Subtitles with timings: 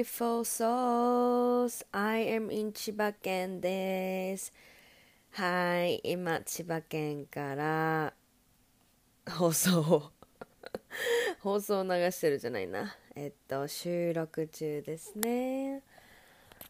[0.00, 1.84] Beautiful souls.
[1.92, 4.50] I am in 千葉県です」
[5.32, 8.14] はい今千葉県から
[9.30, 10.10] 放送を
[11.40, 15.82] 放送を流してるじゃないなえっと収録中ですね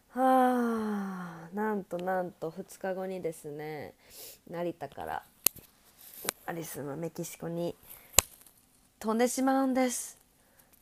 [0.09, 3.95] はあなんとなんと2日後にですね
[4.49, 5.23] 成田から
[6.47, 7.77] アリスのメキシコに
[8.99, 10.19] 飛んでしまうんです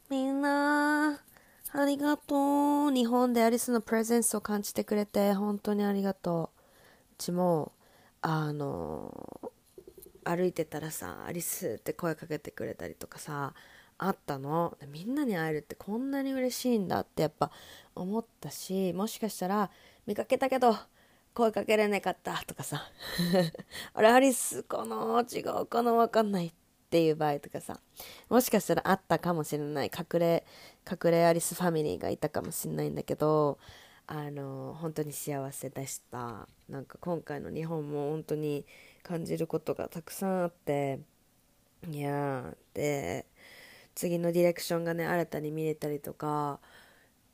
[0.09, 1.21] みんな
[1.72, 2.90] ありがとう。
[2.92, 6.62] 日本でアリスのプレゼンスを感じてくれて本当にありがとう。
[7.12, 7.73] うちも
[8.23, 9.52] あの
[10.24, 13.54] 歩いてたらさアリスって声かけてくれたりとかさ
[13.98, 14.78] あったの。
[14.88, 17.51] みんなに会えるってこんなに嬉しいんだってやっぱ
[17.95, 19.71] 思ったしもしかしたら
[20.06, 20.76] 見かけたけど
[21.34, 22.82] 声かけられなかったとかさ。
[23.93, 26.54] あれアリスかな違うかなわかんない
[26.88, 27.78] っていう場合とかさ
[28.30, 30.46] もしかしたらあったかもしれない隠れ
[30.90, 33.58] 隠れアリスファミリーがいたかもしれないんだけど
[34.06, 36.48] あの本当に幸せでした。
[36.66, 38.64] なんか今回の日本も本当に
[39.02, 41.00] 感じることがたくさんあって
[41.90, 43.26] いやで
[43.94, 46.59] 次のディレクションがね新たに見れたりとか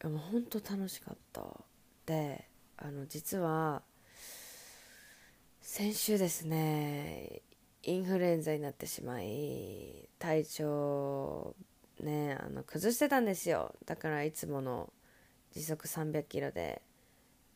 [0.03, 1.43] もう本当楽しかった。
[2.07, 3.83] であの実は
[5.61, 7.43] 先週ですね
[7.87, 11.55] インフルエンザになってしまい体調
[12.01, 13.75] ねあの崩してたんですよ。
[13.87, 14.93] だからいつもの
[15.53, 16.83] 時速300キロで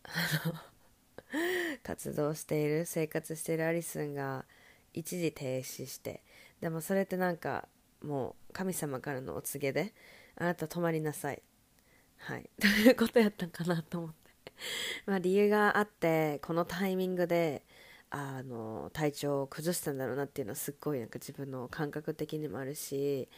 [1.82, 4.44] 活動している生活しているアリスンが
[4.94, 6.22] 一時停止して
[6.60, 7.68] でもそれってなんか
[8.02, 9.94] もう神様からのお告げで
[10.36, 11.42] あなた止まりなさい。
[12.18, 12.50] はい。
[12.60, 14.52] ということやったんかなと思って。
[15.06, 17.62] まあ理由があってこのタイミングで
[18.10, 23.28] あの体調を崩したんだろうなっていうのはすっごいなんか自分の感覚的にもあるし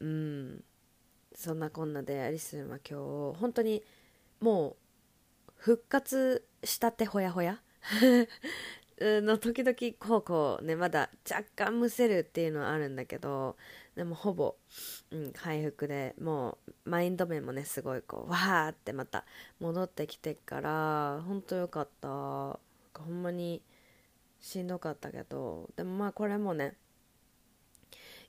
[0.00, 0.64] うん
[1.34, 2.98] そんなこんなでアリスンは今
[3.34, 3.82] 日本当に
[4.40, 4.76] も
[5.48, 7.60] う復活したてほやほや。
[9.00, 13.56] の時々こうこうねまだ若干むせるっていうのはあるんだけど
[13.96, 14.54] でもほぼ、
[15.10, 19.24] うん、回復でもうマインド面もねすごいこうわーってまた
[19.58, 22.60] 戻ってきてからほんとよかった。
[23.00, 23.62] ほんまに
[24.42, 26.74] しんどかったけどでもまあこれもね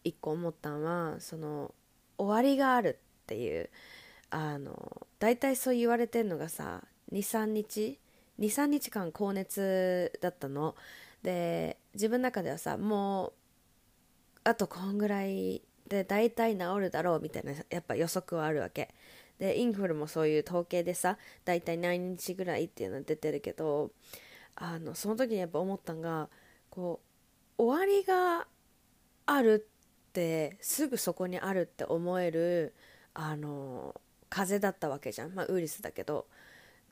[0.04, 1.74] 一個思ったんはその
[2.18, 3.70] 終わりがあるっていう
[4.30, 8.00] あの大体そう言われてんのがさ23日
[8.40, 10.76] ？23日間高熱だったの。
[11.22, 13.34] で自分の中ではさもう
[14.44, 18.94] あとこんぐらいで大体治るだろうみたいなやっぱ予測はあるわけ。
[19.40, 23.92] でインフルもそういう統計でさ大体何日ぐらいっていうのは出てるけど
[24.56, 26.30] あのその時にやっぱ思ったんが
[26.70, 27.02] こ
[27.58, 28.48] う終わりが
[29.26, 29.68] ある
[30.10, 32.74] ってすぐそこにあるって思える
[33.14, 34.00] あの
[34.30, 36.28] 風邪だったわけじゃん、まあ、ウイルスだけど。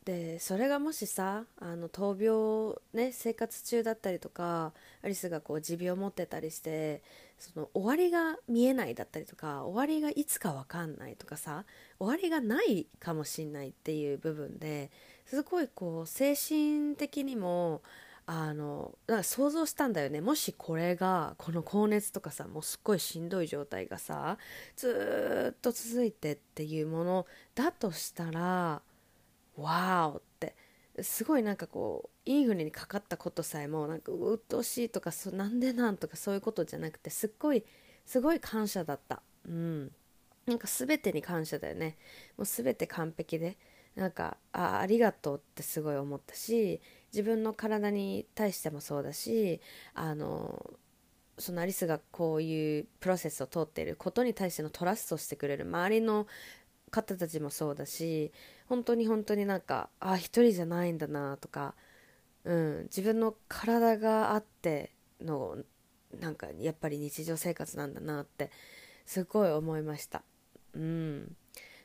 [0.06, 4.74] でそれがもしさあの闘病ね生活中だったりとか
[5.04, 7.04] アリスがこう持病を持ってたりして
[7.38, 11.66] その終わりが見えないだったりとか終わりがいつか分かんないとかさ
[12.00, 14.90] 終わりがないかもしんないっていう部分で
[15.31, 17.81] すごいこう精神的にも
[18.25, 20.19] あのだか想像したんだよね。
[20.19, 24.38] もしこれがこの高熱とかさもうすっごいしんどい状態がさ
[24.75, 27.25] ずっと続いてっていうもの
[27.56, 28.81] だとしたら
[29.56, 30.53] わーおって。
[31.02, 37.63] すごいなんかこうインフルにかかったことさえもなんか鬱陶しいとかそなんでなんとかそういうことじゃなくてすっごい
[38.06, 39.22] すごい感謝だった。
[39.48, 39.92] うん。
[40.46, 41.98] なんか全てに感謝だよね。
[42.36, 43.57] もう全て完璧で。
[43.96, 46.80] なんかあありがとうってすごい思ったし
[47.12, 49.60] 自分の体に対してもそうだし
[49.94, 50.74] あの
[51.38, 56.28] そのアリスがこういうプロセスを通っていることに対してのトラストしてくれる周りの
[56.92, 58.32] 方たちもそうだし
[58.68, 61.74] 本当に本当になんかあ一人じゃないんだなとか、
[62.44, 65.58] うん、自分の体があっての
[66.20, 68.52] なんかやっぱり日常生活なんだなって
[69.06, 70.24] すごい思いました。
[70.74, 71.36] うん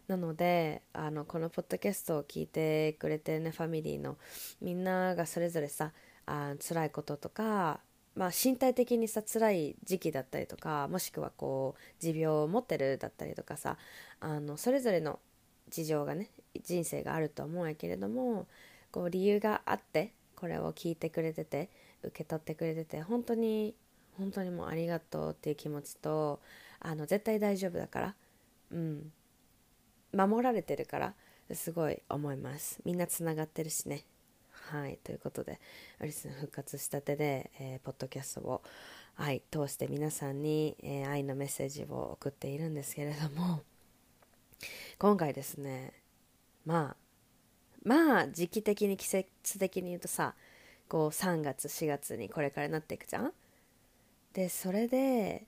[0.08, 4.16] なのであのこのポッドキャストを聞いてくれてねファミリーの
[4.60, 5.92] みんながそれぞれさ
[6.26, 7.80] あ辛いこととか
[8.16, 13.76] まあ、身体的にさ辛い時期だったりとかもしくはこう持病を持ってるだったりとかさ
[14.20, 15.20] あのそれぞれの
[15.68, 16.30] 事情がね
[16.64, 18.46] 人生があると思うんやけれども
[18.90, 21.68] こう理由があってこれを聞いてくれてて
[22.02, 23.74] 受け取ってくれてて本当に
[24.16, 26.40] 本当にもうありがとうっていう気持ちと
[26.80, 28.14] あの絶対大丈夫だから
[28.72, 29.12] うん。
[30.16, 31.14] 守られてるから
[31.52, 32.80] すごい思います。
[32.84, 34.04] みんなつながってるしね。
[34.70, 34.98] はい。
[35.04, 35.60] ということで
[36.00, 38.62] アリスの復活したてで、えー、ポッドキャストを、
[39.14, 43.62] はい、通して皆さんに、えー、愛のメッセージを送っているんですけれども
[44.98, 45.92] 今回ですね
[46.64, 46.96] まあ
[47.84, 50.34] まあ時期的に季節的に言うとさ
[50.88, 53.32] こう3月4月にこれからなっていくじゃん？
[54.32, 55.46] でそれで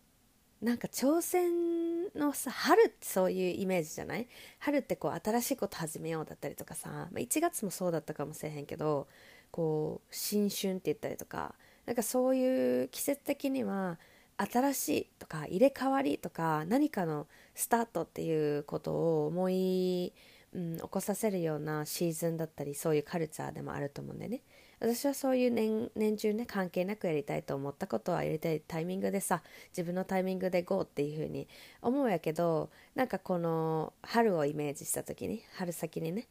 [0.63, 4.27] なんか挑戦のさ春ってそういうイメージじゃない？
[4.59, 9.07] 春ってこう新しいこと始めようだったりとかさ、まあ、1月もそうだったかもしれへんけど
[9.53, 11.55] こう新春って言ったりとか
[11.87, 13.99] なんかそういう季節的には
[14.37, 20.13] 新しいとか入れ替わりとか何かのスタートっていうことを思い、
[20.55, 24.43] うん、起こさせるようなシーズンだったりそういうカルチャーでもあると思うんでね。
[24.81, 31.49] 私はそういう年年中ね関係なくやりたいと思ったことはやりたいタイミングでさ自分のタイミングで GO っていう風に
[31.83, 36.29] 思うやけどなんかこの春をイメージした時に春先にね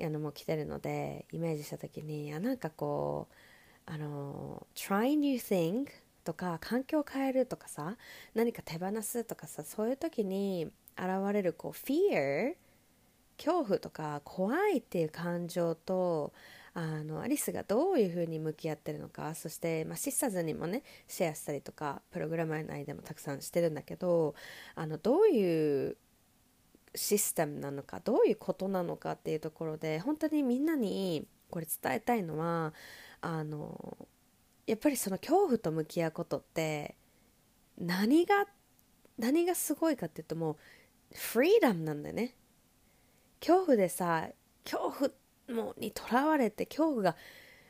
[0.00, 5.86] あのもう来てるのでイメージした時にあなんかこうあの try new thing
[6.24, 7.96] とか環境を変えるとかさ
[8.34, 12.54] 何か手放すとかさそういう時に現れるこう fear
[13.36, 16.32] 恐怖とか怖いっていう感情と
[16.76, 24.34] あのアリスがどういうふうに向き合ってるのかそして、まあ、シッサーズにもねシェアしたりとかプログラマー内でもたくさんしてるんだけど
[24.74, 25.96] あのどういう
[26.96, 32.74] システムなのかどういうことなのかっていうところで本当にみんなにこれ伝えたいのは
[33.20, 33.96] あの
[34.66, 36.96] やっぱりその恐怖と向き合うことって
[37.78, 38.46] 何が
[39.18, 40.56] 何がすごいかっていうともう
[41.14, 42.34] フリーダムなんだよね。
[43.38, 44.28] 恐怖でさ
[44.64, 45.10] 恐怖
[45.52, 47.16] もうにとらわれて恐怖が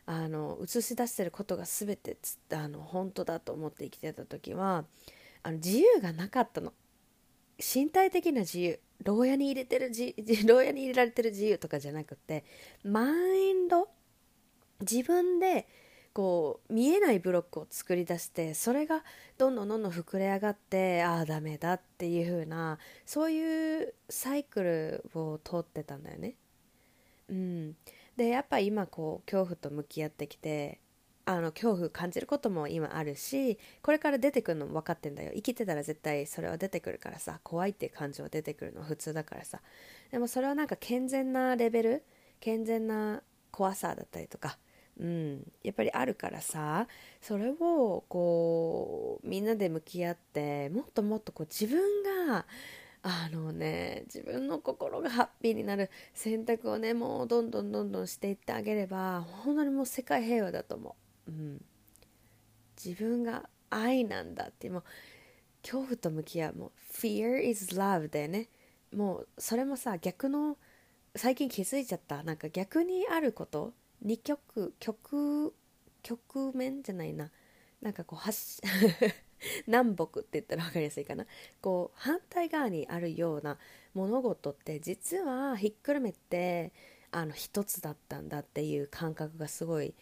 [0.06, 2.16] あの映し出してることが全て
[2.52, 4.84] あの本当だと思って生きてた時は
[5.42, 6.72] あの自由がなかったの。
[7.58, 9.92] 身体的な自由牢屋に入れてる
[10.46, 12.44] 牢屋に入れられてる自由とかじゃなくて
[12.82, 13.88] マインド
[14.80, 15.68] 自分で
[16.12, 19.02] こう見えないブロックを作り出してそれが
[19.36, 26.34] どんどんどんどん膨れ上がってああダメだっていう風なそういうサイクルを通ってたんだよね。
[27.28, 27.76] うん、
[28.16, 30.80] でやっぱ今こう恐怖と向き合ってきて
[31.26, 35.32] あの恐怖感じることも今あるしこれから出てくるのも分かってんだよ。
[35.34, 39.60] 生きてたら絶対それは出てくるからさ怖いって感情は出てくるの普通だからさ。
[40.10, 42.02] でもそれはなんか健全なレベル
[42.40, 44.58] 健全な怖さだったりとか
[44.98, 46.86] うん、やっぱりあるからさ
[47.20, 51.82] それをこうみんなで向き合ってもっともっとこう自分
[52.28, 52.46] が
[53.06, 60.96] あのね自分の心がハッピーになる選択をねもうどんどんどんどんしていってあげれば本当にもう世界平和だと思
[61.28, 61.64] う、うん、
[62.82, 64.84] 自分が愛なんだってもう
[65.62, 66.54] 恐怖と向き合う。
[66.54, 68.48] もう Fear is love でね。
[68.94, 70.56] もうそれもさ逆の
[71.16, 72.22] 最近気づいちゃった。
[72.22, 73.72] なんか逆にあること
[74.04, 75.54] 2極極
[76.02, 77.30] 局面じゃないな。
[77.80, 78.62] なんかこう発
[79.66, 81.26] 南北って言ったら分かりやすいかな。
[81.60, 83.58] こう反対側にあるような
[83.94, 86.72] 物事って実はひっくるめて
[87.10, 89.94] あの一つだったんだっていう感覚がすごい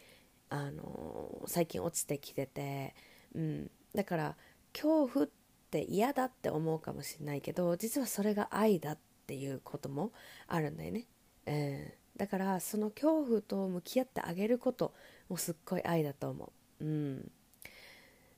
[0.48, 2.94] あの最近落ちてきてて、
[3.34, 4.36] うん、だから
[4.72, 5.28] 恐怖っ
[5.70, 10.12] て嫌だって思うかもしれないけど実はそれが愛だっていうことも
[10.46, 11.06] あるんだよね、
[11.46, 14.94] えー、だからその恐怖と向き合ってあげること
[15.28, 17.30] もすっごい愛だと思う、うん。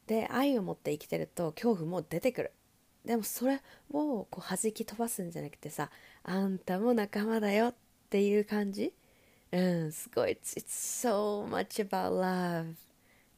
[0.06, 2.52] で愛を持って生きてると恐怖も出てくる。
[3.04, 5.90] でもそれをこう弾き飛ばすんじゃなくてさ
[6.22, 7.74] あんたも仲間だよっ
[8.08, 8.92] ていう感じ？
[9.52, 10.32] うんすごい。
[10.32, 12.74] It's, it's so much about love.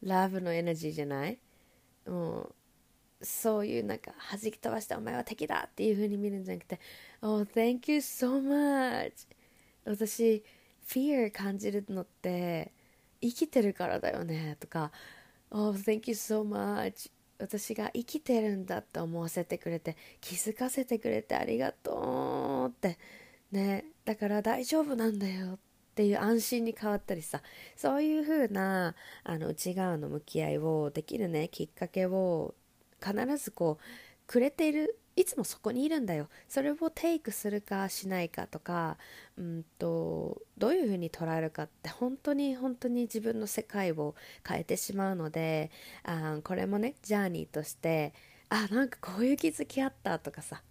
[0.04, 1.38] Love のエナジーじゃない？
[2.06, 2.54] もう
[3.24, 6.78] そういうなんか弾き飛ばしてお前は敵だっていう風に見るんじゃなくて
[7.22, 9.26] Oh thank you so much.
[9.84, 10.44] 私
[10.86, 12.72] fear 感じるのって
[13.20, 14.92] 生きてるからだよねとか
[15.50, 17.10] Oh, thank you so much.
[17.38, 22.98] 私が生きてるんだって思わせてくれて気づかせてくれてありがとうって
[23.52, 25.58] ねだから大丈夫なんだよっ
[25.94, 27.42] ていう安心に変わったりさ
[27.76, 32.54] そういう風なあの内側の向き合いをできるねきっかけを
[33.04, 33.84] 必ずこう
[34.26, 36.28] くれているいつもそこにいるんだよ。
[36.46, 38.98] それをテイクするかしないかとか、
[39.38, 44.14] うんと、どういうふうに捉えるかって本当に本当に自分の世界を
[44.46, 45.70] 変えてしまうので
[46.04, 48.12] あこれもねジャーニーとして
[48.50, 50.62] あなんかこういう気づきあったとかさ。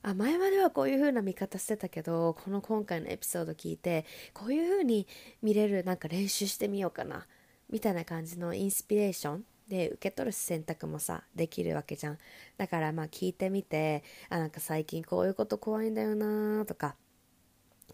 [0.00, 5.08] あ前まではこういう風な見方してたけどこの今回のエピソード聞いてこういう風に
[5.42, 7.26] 見れるなんか練習してみようかな
[7.68, 12.18] みたいな感じのインスピレーションで受け取る選択もさできるわけじゃん。
[12.56, 16.96] だからまあ聞いてみてあなんか最近こういうこと怖いんだよなとか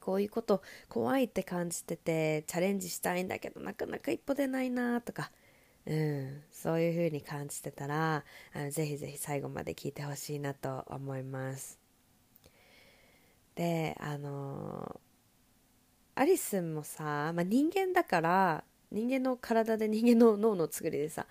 [0.01, 5.31] こういうこと怖いって感じててチャレンジしたいんだけどなかなか一歩出ないなとか
[5.87, 11.79] うんそういう風に感じてたらあのぜひぜひ最後まで聞いてほしいなと思います。
[13.55, 15.01] であの
[16.17, 21.27] アリスもさ、まあ、人間だから人間の体で人間の脳の作りでさ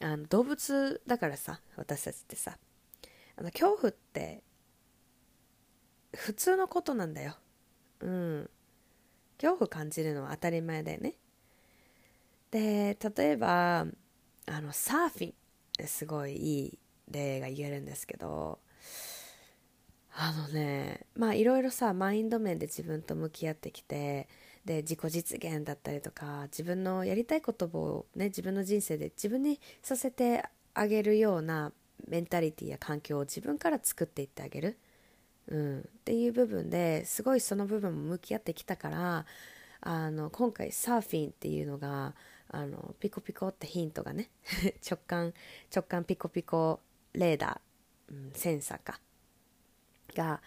[0.00, 2.56] あの動物だからさ私たちってさ
[3.36, 4.42] あの恐怖って
[6.16, 7.36] 普通のことなんだよ。
[8.00, 8.50] うん。
[9.38, 11.14] 恐怖感じるのは当たり前だよね。
[12.50, 13.86] で例えば
[14.46, 15.34] あのサーフィ
[15.82, 16.78] ンすごいいい
[17.10, 18.58] 例が言えるんですけど
[20.14, 24.28] あのねまあいろいろさマインド面で自分と向き合ってきて
[24.64, 31.72] で自己実現だったりとか自分のやりたいことをね自分の人生で自分にさせてあげるような
[32.08, 34.78] メンタリティや環境を自分から作っていってあげる、
[35.48, 39.26] うん、っていう部分ですごいその部分も向き合ってきたから
[39.80, 42.14] あの今回サーフィンっていうのが
[42.48, 44.30] あのピコピコってヒントがね
[44.88, 45.34] 直感
[45.74, 46.80] 直感ピコピコ
[47.14, 49.00] レーダー、うん、センサーか
[50.14, 50.40] が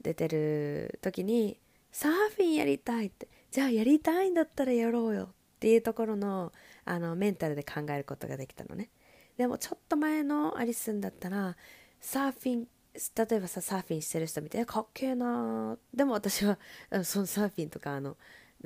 [0.00, 1.58] 出てる時に
[1.92, 5.26] サーフィンやりたいってじゃあやりたいんだったらやろうよっ
[5.60, 6.52] ていうところの
[6.86, 8.88] あのメンタルで考えることができたのね。
[9.36, 11.54] でもちょっと前のアリスンだったら
[12.00, 16.58] サーフィン例えばさサーフィンしてる人見てかっけえなでも私は
[17.04, 18.16] そのサーフィンとかあの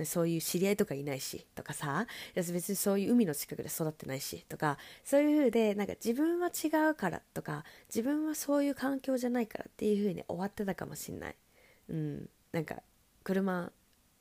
[0.05, 11.37] そういう知り合いとかいないしとかさ別にそういう海の近くで育ってないしとかそういう風でなんか自分は違うからとか自分はそういう環境じゃないからっていう風に終わってたかもしんない、
[11.89, 12.77] うん、なんか
[13.25, 13.71] 車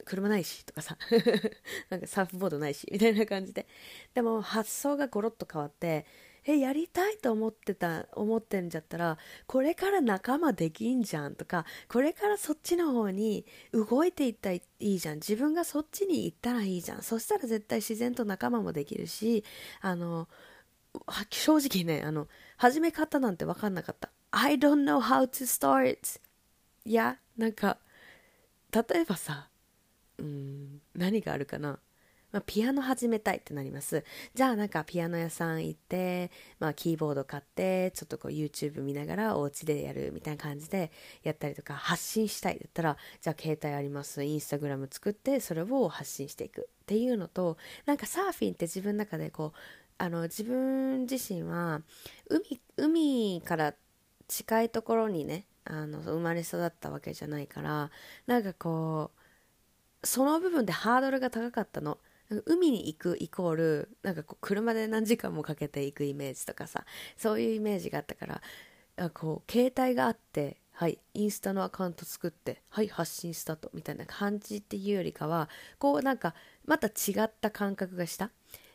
[0.06, 0.98] 車ないしとかさ。
[1.90, 3.68] なんかサーフボードないしみたいな感じで。
[4.14, 6.06] でも発想がゴロッと変わって
[6.46, 15.16] えやりたいと思ってた思ってんじゃったらこれから仲間できんじゃんとかこれからそっちの方に動いていったらいいじゃん。
[15.16, 17.02] 自分がそっちに行ったらいいじゃん。
[17.02, 19.44] そしたら絶対自然と仲間もできるし
[19.82, 20.28] あの
[21.32, 24.10] 正直ねあの始め方なんて分かんなかった。
[24.32, 26.20] I don't know how to start.
[26.86, 27.80] いやなんか
[28.72, 29.50] 例えばさ
[30.18, 31.80] うん何があるかな？
[32.32, 34.04] まあ、ピアノ始めたいってなります。
[34.34, 40.92] じゃあなんかピアノ屋さん行って、まあ、キーボード買ってちょっとこう YouTube 見ながらお家でやるみたいな感じで
[41.24, 44.22] やったりとか発信したいだったらじゃあ携帯あります。
[44.24, 46.68] インスタグラム作ってそれを発信していく。
[46.82, 49.60] っていうのとなんかサーフィンって自分の中でこう
[49.98, 51.84] あの自分自身は
[52.28, 53.74] 海海から
[54.28, 57.90] 近いところにねあの生まれ育ったわけじゃないから
[58.28, 59.20] なんかこう
[60.06, 61.98] その部分でハードルが高かったの。
[62.46, 66.84] 海に行くイコールなんかこう車で何時間もかけて行くイメージとかさ。
[67.18, 68.42] そういうイメージがあったか
[68.98, 76.34] らこう携帯があってはいインスタのアカウント作ってはい発信スタートみたいな感じっていうよりかはこうなんか
[76.66, 78.32] また違った感覚がした。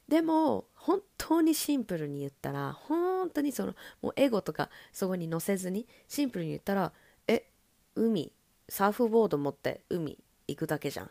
[0.08, 6.92] でも本当にシンプルに言ったら本当にそのもうエゴとかそこに乗せずにシンプルに言ったら
[7.28, 7.46] え
[7.94, 8.32] 海
[8.68, 10.18] サーフボード持って海
[10.50, 11.06] 行くだけじゃん。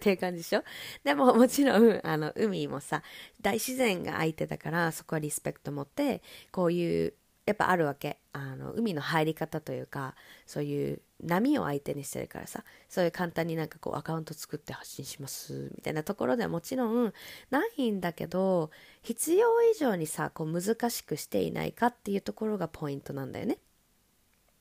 [0.00, 0.64] ていう感じでしょ？
[1.04, 3.02] でももちろんあの海もさ
[3.40, 7.14] 大自然が相手だからそこはリスペクト持ってこういう
[7.46, 8.18] やっぱあるわけ。
[8.32, 10.14] あの海の入り方というか
[10.46, 17.12] そういう波を相手にしてるからさそういう簡単になんかこうアカウント作って発信しますみたいなところではもちろん
[17.50, 18.70] ないんだけど
[19.02, 23.58] 必要以上にさこう難しくしていないかっていうところがポイントなんだよね。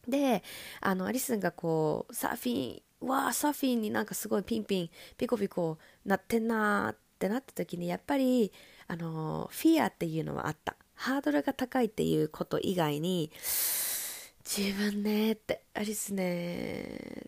[0.08, 0.42] で
[0.82, 8.52] あのアリスンがこうサーフィンわあサフィンになんかすごいピンピンピコピコなってんなーってなった時にやっぱり
[8.88, 10.76] あのフィアっていうのはあった。
[10.96, 13.32] ハードルが高いっていうこと以外に
[14.44, 17.28] 自分ねってあリスね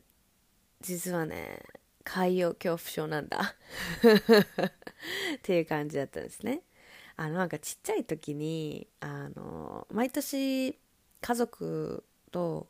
[0.81, 1.63] 実はね
[2.03, 3.55] 海洋恐怖症なんだ。
[5.37, 6.63] っていう感じだったんですね。
[7.15, 10.77] あのなんかちっちゃい時にあの毎年
[11.21, 12.67] 家族と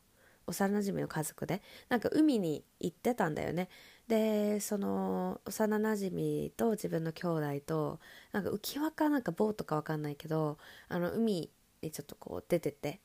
[0.48, 3.70] 幼馴染の家族でなんか海に行ってたんだよね。
[4.08, 8.00] でその幼馴染と自分の兄弟と
[8.34, 10.58] なんか浮き輪かなんかボートか分かんないけど
[10.90, 11.50] あの海
[11.82, 13.00] にちょっとこう出てて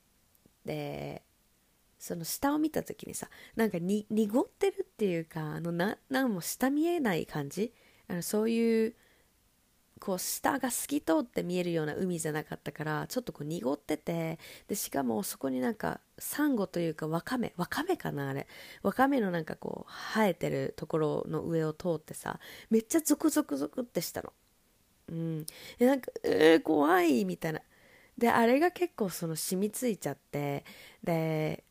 [0.65, 1.23] で
[1.99, 7.73] その下を見た時にさなんかに濁ってるっていうかあのななんも下見えない感じ？
[8.09, 8.95] あのそういう
[10.01, 14.39] こう下が透き通って見えるような海じゃなかったからちょっとこう濁ってて
[14.69, 18.47] でしかもそこになんかサンゴというかワカメワカメかなあれ。
[18.83, 22.39] ワカメのなんかこう生えてるところの上を通ってさ
[22.71, 24.33] めっちゃゾクゾクゾクってしたの。
[25.09, 25.47] うん。
[25.79, 27.61] でなんかえー、怖いみたいな。
[28.19, 30.65] であれが結構その染みついちゃって
[31.05, 31.65] で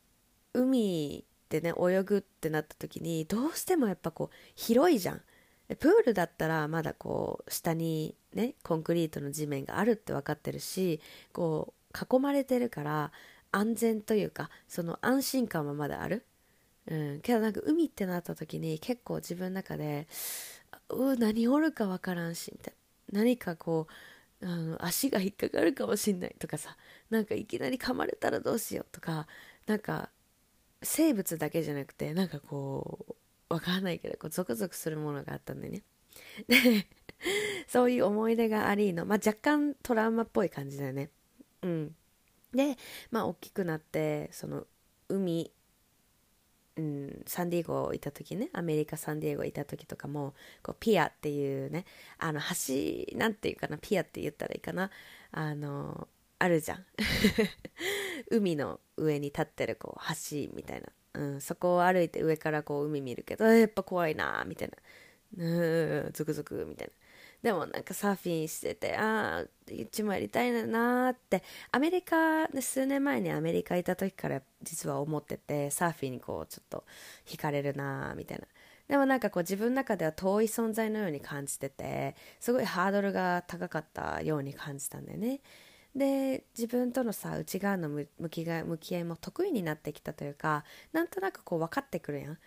[0.53, 5.22] 海でね泳ぐってなった時にどうしてもやっぱこう広いじゃん。
[5.67, 11.01] プールだったらまだこう下にねコンクリートの地面があるって分かってるし
[11.34, 13.12] こう囲まれてるから
[13.51, 16.25] 安全というかその安心感はまだある、
[16.88, 20.07] うん、けどなんか海ってなった時に結構自分の中で
[20.89, 22.86] う何おるか分からんしみたいな。
[23.19, 23.88] 何かこ
[24.41, 26.75] うあの足が引っかかるかもしんないとかさ
[27.10, 29.27] なんかいきなり噛まれたらどうしようとか
[29.67, 30.10] なんか
[30.81, 33.15] 生物だけじゃなくてなんかこう
[33.50, 35.84] わからないけどこうゾクゾクするものがあったんでね。
[36.48, 36.88] で
[37.68, 41.10] そういう思い出がありの、まあ、若干トラウマっぽい感じだよね。
[41.62, 41.96] うん。
[42.54, 42.78] で
[43.12, 44.66] まあ大きくなってその
[45.10, 45.52] 海
[46.78, 51.86] うん、サンディエゴいた時ねアメリカサンディエゴいた時とかもこうピアっていうね
[52.18, 54.92] あの橋なんていうかなピアって言ったらいいかな
[55.32, 56.86] あのあるじゃん。
[58.30, 60.88] 海の上に立ってるこう橋みたいな。
[61.15, 64.75] うん、そこを歩いて上からこう海見るけどやっぱ怖いなみたいな。
[65.38, 66.93] うんゾクゾクみたいな。
[67.43, 69.50] でもなんかサーフィンしててああう
[69.91, 71.43] ちもやりたいなって。
[71.72, 76.86] アメリカで数年前にアメリカいた時から実は思っててサーフィンにこうちょっと
[77.25, 78.45] 惹かれるなみたいな。
[78.88, 85.41] でもなんかこう自分の中では遠い存在のように感じててすごいハードルが高かったように感じたんだよね。
[85.96, 92.38] で自分とのさ内側の向きが向き合いも得意になってきたというかなんとなくこう分かってくるやん、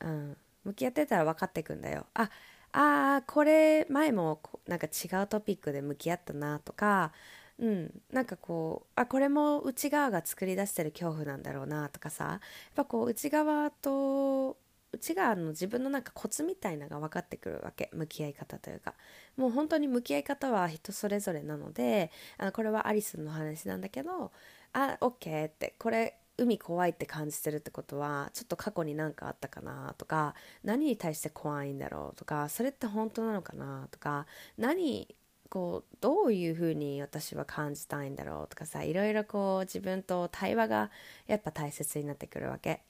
[0.00, 2.06] うん、向き合ってたら分かってくんだよ。
[2.14, 2.30] あ
[2.72, 7.12] あこれ前もなんか違うトピックで向き合ったなとか
[7.58, 12.40] うん、なんかこうあこれも内側が作り出してる恐怖なんだろうなとかさやっ
[12.74, 14.58] ぱこう内側と
[14.96, 18.94] 内側の自分のなんかコツみたいなのが分かってくるわけ向き合い方というか
[19.36, 24.32] もう本当に向き合い方は人それぞれなのであのこれはアリスの話なんだけど
[24.72, 34.26] あオッケーってこれ海怖いって感じてるってことはちょっと過去に何かあったかなとか何に対して怖いんだろうとかそれって本当なのかなとか
[34.58, 35.14] 何
[35.48, 40.90] こうどういうふうに私は感じたいんだろうとかさいろいろこう自分と対話が
[41.26, 42.82] やっぱ大切になってくるわけ。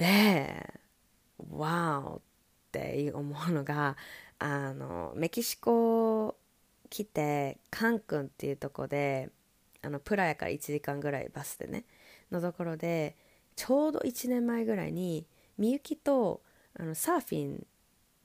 [0.00, 0.80] で
[1.50, 2.20] わーっ
[2.72, 3.98] て思うのが
[4.38, 6.36] あのメキシコ
[6.88, 9.28] 来てカン君っていうとこで
[9.82, 11.84] あのプラヤから1時間ぐらいバスでね
[12.32, 13.14] のところで
[13.56, 15.26] ちょうど1年前ぐらいに
[15.58, 16.40] みゆきと
[16.78, 17.66] あのサーフィン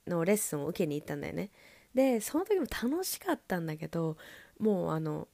[0.06, 1.50] のレッスンを受けに行ったんだよね。
[1.94, 4.16] でその時も楽しかったんだけど
[4.58, 5.28] もうあの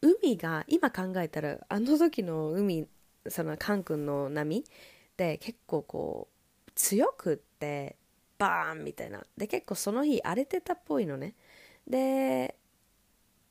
[0.00, 2.86] 海が今考えたらあの時の海
[3.28, 4.64] そのカン君の波
[5.14, 6.28] って結構こ
[6.66, 7.96] う強くって
[8.36, 9.22] バーンみたいな。
[9.36, 11.34] で結構その日荒れてたっぽいのね。
[11.86, 12.56] で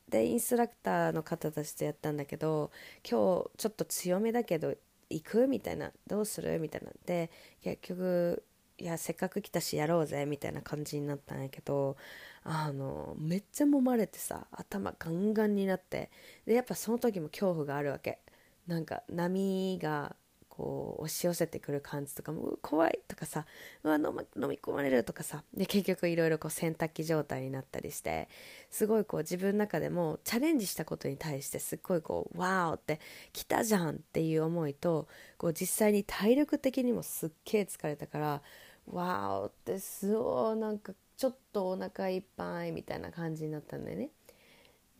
[0.09, 2.69] でインストラクターの方たちとやったんだけど
[3.09, 4.75] 今日ちょっと強めだけど
[5.09, 5.91] 行くみたいな。
[6.05, 6.91] どうするみたいな。
[7.05, 8.43] で結局
[8.77, 11.95] いやせっかく来たしやろうぜみたいな感じになったんやけど
[12.43, 16.11] あのめっちゃ揉まれてさ頭ガンガンになって。
[16.45, 18.19] でやっぱその時も恐怖があるわけ。
[18.67, 20.15] なんか波が
[20.55, 23.47] こう押し寄せてくる感じとかも怖いとかさ
[23.83, 24.03] うわ飲,、
[24.39, 28.29] 飲み込まれるとかさで結局いろいろ洗濯機状態になったりして
[28.69, 32.99] すごいこう自分の中でもチャレンジしたことに対してすっごいこうワーって
[33.31, 35.07] 来たじゃんっていう思いと
[35.39, 38.41] こう実際に体力的にもすっげえ疲れたから
[38.85, 44.11] ワーってすごいなんかちょっとお腹いっぱいみたいな感じになったんだよね。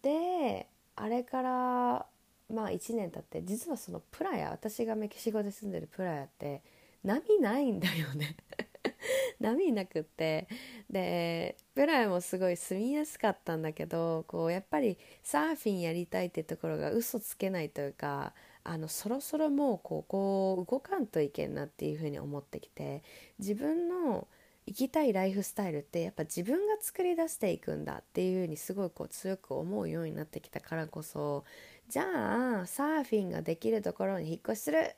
[0.01, 2.05] であれから
[2.51, 6.61] まあ1年経って実はそのプラヤ私がメキシコで住んでるプラヤって
[7.03, 8.35] 波ないんだよね。
[9.39, 10.47] 波なくって。
[10.89, 23.03] でプラヤもすごい住みやすかったんだけどこうやっぱりサーフィンやりたいってところが嘘つけないというかあのそろそろもうここ動かんといけんなっていうふうに思ってきて
[23.39, 24.27] 自分の
[24.65, 31.43] 生きたいライフスタイルってやっぱ自分が作り出していくんだっていうふうにすごいこう強く思うようになってきたからこそ
[31.93, 34.77] じゃあサーフィンができるところに引っ越しする。
[34.77, 34.95] っ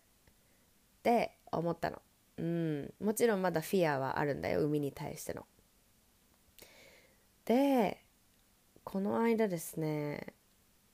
[1.04, 2.02] て思ったの。
[2.38, 2.94] うん。
[3.04, 5.46] もちろんまだフィアはあるんだよ海に対しての。
[7.44, 8.02] で
[8.86, 10.28] この間ですね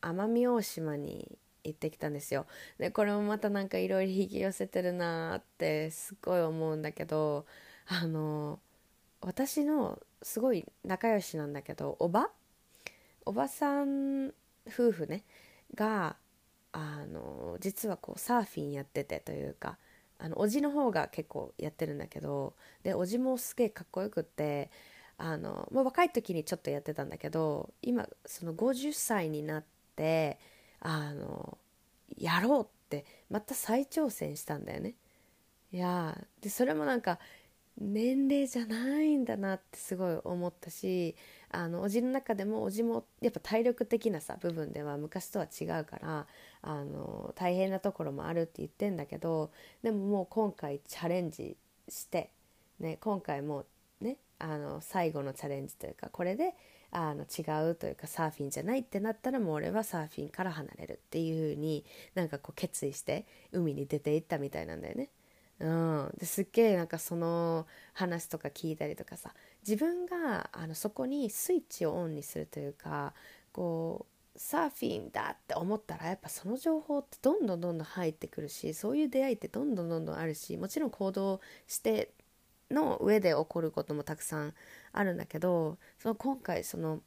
[0.01, 2.47] 奄美大島に行ってきたんですよ。
[2.79, 7.45] でこれもまたなんかいろいろ引き寄せてるなってすっごい思うんだけど
[7.85, 8.59] あの
[9.21, 12.31] 私のすごい仲良しなんだけどおば？
[13.23, 14.33] おばさん
[14.67, 15.23] 夫婦ね。
[15.75, 16.15] が
[16.71, 19.77] あの実はこうサーフィンやっててというか
[20.17, 22.53] あのおじの方が結構やってるんだけど
[22.83, 24.69] でおじもすげえかっこよくって
[25.17, 29.63] あの、まあ、若い時にちょっとやってたんだけど今その50歳になっ
[29.95, 30.39] て
[30.79, 31.57] あの
[32.17, 34.95] やろうってまた再挑戦したんだよね。
[35.71, 37.17] いやでそれもなんか
[37.77, 41.15] 年齢じゃないんだなってすごい思ったし
[41.53, 46.27] あのおじの中でもおじもやっぱ体力的なさ部分では昔とは違うから
[46.61, 49.51] あの大変なところもあるって言ってんだけど
[49.83, 51.57] でももう今回チャレンジ
[51.89, 52.31] して、
[52.79, 53.65] ね、今回も
[53.99, 56.53] ねあの最後のチャレンジというかこれで
[56.91, 61.85] あの違うというかサーフィンじゃないってなったらもう俺はサーフィンから離れるっていう風に
[62.15, 65.09] なんかこう決意して海に出ていったみたいなんだよね。
[65.59, 73.13] うん、ですっげえなんかその話とか聞いたりとかさ自分があのそこにスイッチをオンにするというか
[73.51, 82.11] こうサーフィンだって思ったらやっぱその情報ってどんどんどんどん入ってくるしそういう出会いってどんどんどんどんあるしもちろん行動して
[82.71, 84.53] の上で起こることもたくさん
[84.93, 87.01] あるんだけどその今回その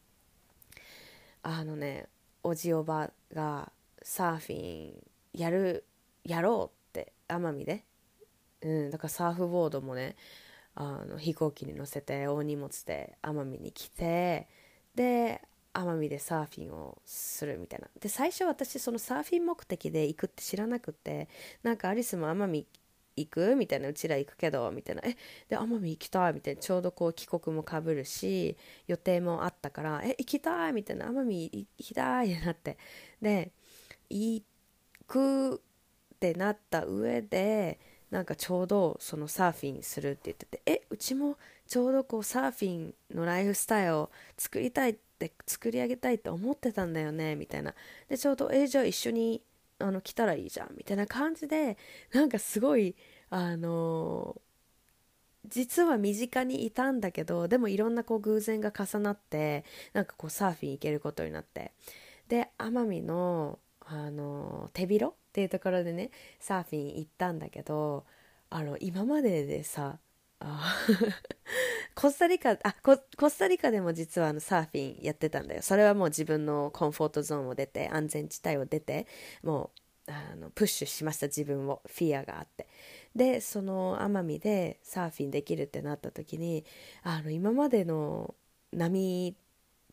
[1.42, 2.06] あのね
[2.42, 5.84] おじおばがサーフィンやる
[6.24, 7.84] やろうって奄美で、
[8.62, 10.14] うん、だからサーフボードもね
[10.76, 14.48] あの飛行機に乗せて大荷物で奄美に来て
[14.94, 17.88] で奄美でサーフィンをするみたいな。
[18.00, 21.28] で最初私そのサーフィン目的で行くって知らなくて
[21.62, 22.66] なんかアリスも奄美
[23.16, 25.02] 行くみたいなうちら行くけどみたいな。
[25.04, 25.16] え
[25.48, 26.60] で奄美行きたいみたいな。
[26.60, 28.56] ちょうどこう帰国もかぶるし
[28.87, 31.06] 予定もあったからえ行きたいみたいな。
[31.06, 32.78] 奄美行きたいってなって。
[33.20, 33.52] で
[34.10, 34.42] 行
[35.06, 37.80] くってなった上で
[38.14, 47.74] なんかちょうどそのサーフィンするって言っててえうちもちょうどこうサーフィンのライフスタイルを作りたいって作り上げたいって思ってたんだよねみたいな。
[48.09, 49.42] でちょうどえじゃあ一緒に
[49.81, 51.77] あの来たらいいじゃんみたいな感じで
[52.12, 52.94] なんかすごい
[53.31, 61.72] あのー、実は身近にいたんだけどでもいろんなこう偶然が重なってなんかこうサーフィン行けることになって。
[62.29, 68.05] で奄美の、あの、手広っていうところでねサーフィン行ったんだけど
[68.51, 69.99] あの今まででさ
[71.97, 72.97] コスタリカあコ
[73.29, 75.62] スタリカでも実はあのサーフィンやってたんだよ。
[75.62, 79.09] それはもう自分のコンフォートゾーンを出て安全地帯を出て
[79.42, 79.70] も
[80.07, 81.83] うあのプッシュしました自分を。
[81.87, 82.68] フィアがあって。
[83.16, 86.64] でその奄美でサーフィンできるってなった時に
[87.03, 88.35] あの今までの
[88.73, 89.35] 波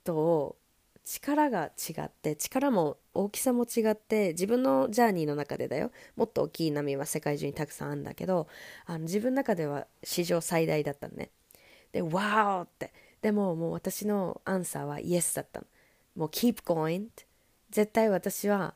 [0.03, 0.57] と
[1.03, 5.91] 力が違って力も大きさも違って自分のジャーニーの中でだよ。
[6.15, 8.47] もっと大きい波は世界中にたくさんあるんだけど
[8.85, 11.31] あの自分の中では史上最大だったのね。
[11.91, 12.93] で「ワー!」って。
[13.21, 15.67] でももう私のアンサーはイエスだったの。
[16.15, 17.07] もう keep going
[17.69, 18.75] 絶対私は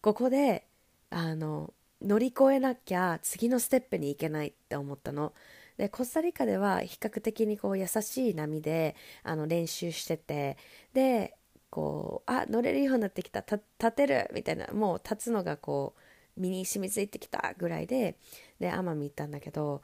[0.00, 0.66] ここで
[1.10, 5.32] あの乗り越えなきゃ次のステップに行けないって思ったの。
[5.76, 10.56] でコスタリカでは比較的にこう優しい波であの練習してて。
[10.92, 11.34] で
[11.74, 13.60] こうあ乗れるようになってきた立
[13.96, 15.96] てるみたいなもう立つのがこ
[16.36, 18.16] う身に染みついてきたぐらいで
[18.60, 19.82] で奄美行ったんだけど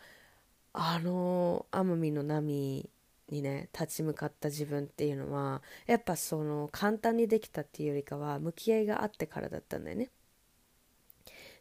[0.73, 2.89] あの奄美の波
[3.29, 10.11] にね立ち向かった自分っていうのはやっぱその簡単にできたっていうよりかは向き合いがあってからだったんだよね。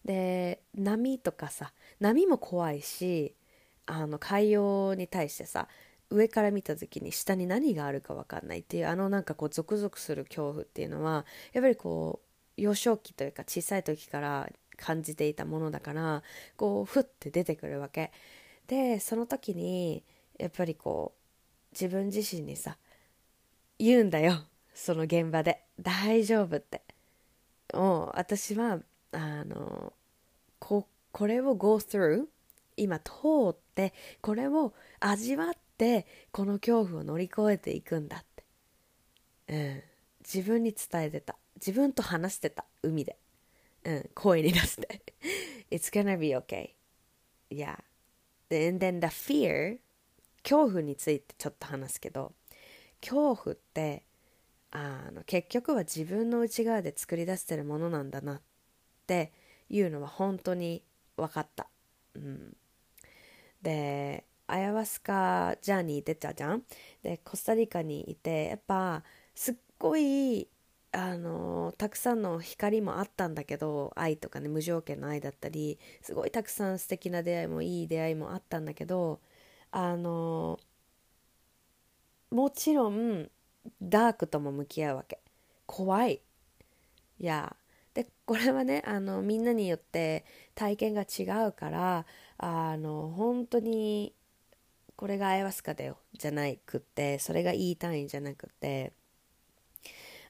[0.05, 3.33] で波とかさ波も怖いし
[3.87, 5.67] あの海洋に対してさ
[6.09, 12.21] 上から見た時に下に何があるか分かんないっていうあのなんかこうゾクゾクする恐怖っていうのはやっぱりこ
[12.57, 16.23] う幼少期というか小さい時から感じていたものだから
[16.57, 18.11] こうふって出てくるわけ。
[18.67, 20.03] でその時に
[20.37, 21.19] やっぱりこう
[21.73, 22.77] 自分自身にさ
[23.77, 24.43] 言うんだよ。
[24.73, 25.63] その現場で。
[25.79, 26.81] 大丈夫って。
[27.73, 28.79] もう私は
[29.11, 29.93] あの
[30.59, 32.25] ここれを go through
[32.77, 33.11] 今通
[33.49, 38.43] ってこれを味わってこの恐怖を乗り越えていくんだって、
[39.47, 39.83] うん、
[40.19, 41.35] 自分に伝えてた。
[41.55, 42.65] 自分と話してた。
[42.83, 43.17] 海で、
[43.85, 45.01] うん、声に出して。
[45.71, 46.73] It's gonna be okay.
[47.49, 47.77] Yeah.
[48.51, 49.79] And then the fear
[50.43, 52.33] 恐怖についてちょっと話すけど
[53.01, 54.03] 恐怖って
[54.71, 58.41] あの結局は自分の内側で作り出してるものなんだなっ
[59.07, 59.31] て
[59.69, 60.83] いうのは本当に
[61.17, 61.67] 分かった。
[62.15, 62.55] うん、
[63.61, 66.63] でアヤワスカジャーニー出たじゃん
[67.03, 69.03] でコスタリカにいてやっぱ
[69.35, 70.47] すっごい
[70.91, 79.19] あのたくさんの光もあったんだけど愛とかね無条件の愛だったりすごいたくさん素敵な出会いもいい出会いもあったんだけど
[79.71, 80.59] あの
[82.31, 83.29] もちろん
[83.81, 85.19] ダークとも向き合うわけ。
[85.65, 86.21] 怖い。
[87.19, 87.55] いや。
[87.93, 90.23] でこれはねあのみんなによって
[90.55, 92.05] 体験が違うから
[92.37, 94.13] あの本当に
[94.99, 98.91] これがアイワスカだよじゃなくってそれが言いたいんじゃなくて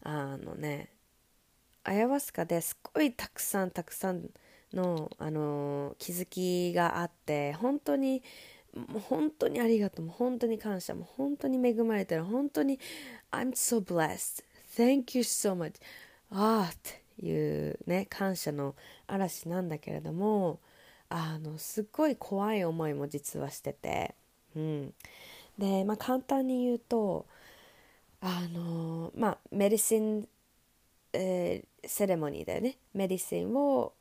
[0.03, 0.89] あのね
[1.83, 4.29] アヤワスカですっごいたくさんたくさん
[4.71, 8.21] の、あの気づきがあって本当に
[8.75, 12.79] もう本当にありがとうもう本当に感謝もう本当に恵まれてる本当に
[13.31, 14.43] I'm so blessed
[14.77, 15.81] thank you so much
[16.29, 16.77] ああっ
[17.17, 18.75] ていうね感謝の
[19.07, 20.59] 嵐なんだけれども
[21.09, 24.13] あのすっごい怖い思いも実はしてて、
[24.55, 24.93] うん、
[25.57, 27.25] でまあ簡単に言うと
[28.21, 30.27] あのまあメディシン、
[31.13, 32.77] えー、セレモニーだよね。
[32.93, 33.93] メディシンを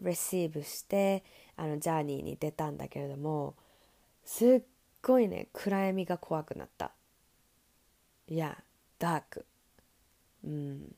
[0.00, 1.22] レシーブして
[1.56, 3.54] あのジャーニーに出たんだけれども
[4.24, 4.62] すっ
[5.02, 6.92] ごいね暗闇が怖くなった。
[8.28, 8.56] いや
[8.98, 9.44] ダーク。
[10.44, 10.94] うん。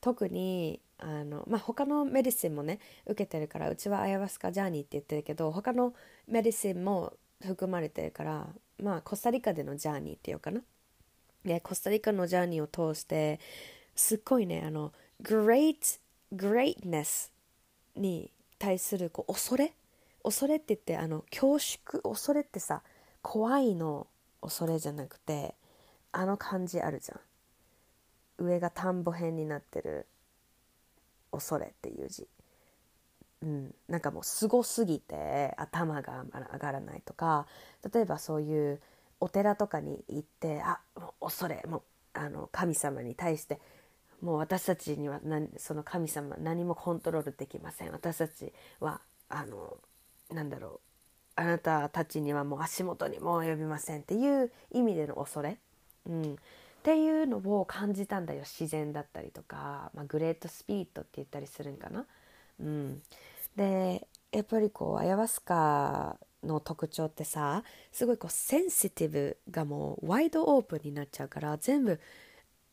[0.00, 5.94] 特にあのまあ他のメディシンもね受けてるからうちはアヤワスカジャーニーって言ってるけど他の
[6.28, 7.12] メディシンも
[7.46, 8.48] 含まれてるから
[8.82, 10.60] まあコスタリカでのジャーニーっていうかな。
[11.44, 13.40] でコスタリカのジャーニーを通して
[13.94, 15.98] すっごいねあの great
[16.34, 17.30] greatness
[17.96, 19.72] に対するこう恐れ？
[20.22, 22.02] 恐れって言ってあの恐縮？
[22.02, 22.82] 恐れってさ
[23.22, 24.06] 怖いの
[24.42, 25.54] 恐れじゃなくて
[26.12, 27.20] あの感じあるじゃん。
[28.44, 30.06] 上が田んぼ辺になってる
[31.32, 32.26] 恐れっていう字。
[33.42, 37.46] うん、なんかもうすごすぎて頭が上がらないとか
[37.92, 38.80] 例えばそういう
[39.18, 43.60] お寺とかに行ってあもう恐れもうあの神様に対して
[44.20, 47.92] もう私たちには何その神様何もコントロールできません。
[47.92, 49.76] 私たちはあの
[50.30, 50.80] なんだろう
[51.36, 55.56] あなたたちにはもう足元にも及びませんっていう意味での恐れ、
[56.06, 56.36] うん、っ
[56.82, 58.40] ていうのを感じたんだよ。
[58.40, 62.06] 自然だったりとか、まあ、グレートスピリットって言ったりするんかな。
[62.60, 63.02] うん、
[63.56, 72.00] でやっぱりこうアヤワスカの特徴ってさすごいこうセンシティブがもうワイドオープンになっちゃうから全部、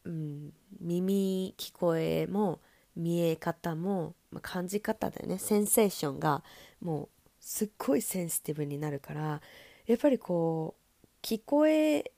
[0.06, 2.60] うん、耳聞こえも
[2.95, 6.43] 見え方も、まあ、感じ方だよねセンセーションが
[6.82, 9.41] もうすっごいセンシティブになるから
[9.86, 12.12] やっぱりこう聞こえ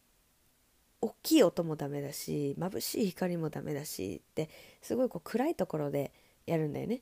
[1.01, 4.49] 大きい音もダメだし眩しい光もダメだしって
[4.81, 6.11] すごいこう暗いところで
[6.45, 7.01] やるんだよね。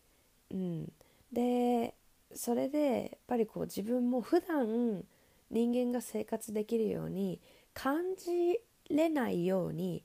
[0.51, 0.91] うん、
[1.31, 1.93] で
[2.33, 5.03] それでやっぱりこう自分も普段
[5.49, 7.39] 人間が生活できるように
[7.73, 10.03] 感じれないように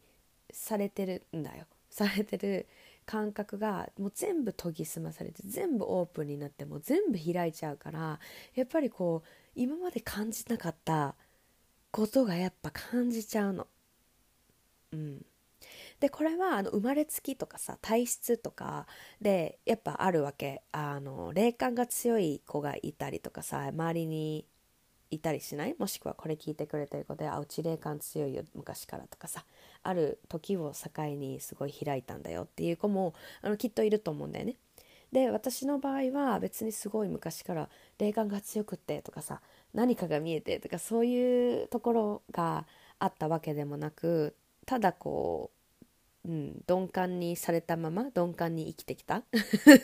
[0.52, 1.66] されてるんだよ。
[1.90, 2.66] されてる
[3.05, 8.18] 感覚がもう全部研ぎ澄まされて全部オープンになってもう全部開いちゃうから
[8.55, 11.14] やっぱりこう今まで感じなかった
[11.90, 13.66] ことがやっぱ感じちゃうの。
[14.92, 15.26] うん、
[16.03, 18.88] でこれはあの生まれつきとかさ体質とか
[19.21, 24.45] でやっぱあるわけあの霊感が強い子がいたりとかさ周りに
[25.12, 25.77] いたりしない？
[25.79, 29.45] もしくはこれ聞いてくれてる子であうち霊感強いよ昔からとかさ
[29.85, 34.57] ある時を境にすごい開いたんだよっていう子もあのきっといると思うんだよね。
[35.12, 39.41] で私の場合は別にすごい昔から霊感が強くってとかさ
[39.73, 42.67] 何かが見えてとかそういうところが
[42.99, 44.35] あったわけでもなく
[44.67, 45.62] ただこう
[46.25, 49.25] うん、鈍感にされたまま鈍感に生きてきた？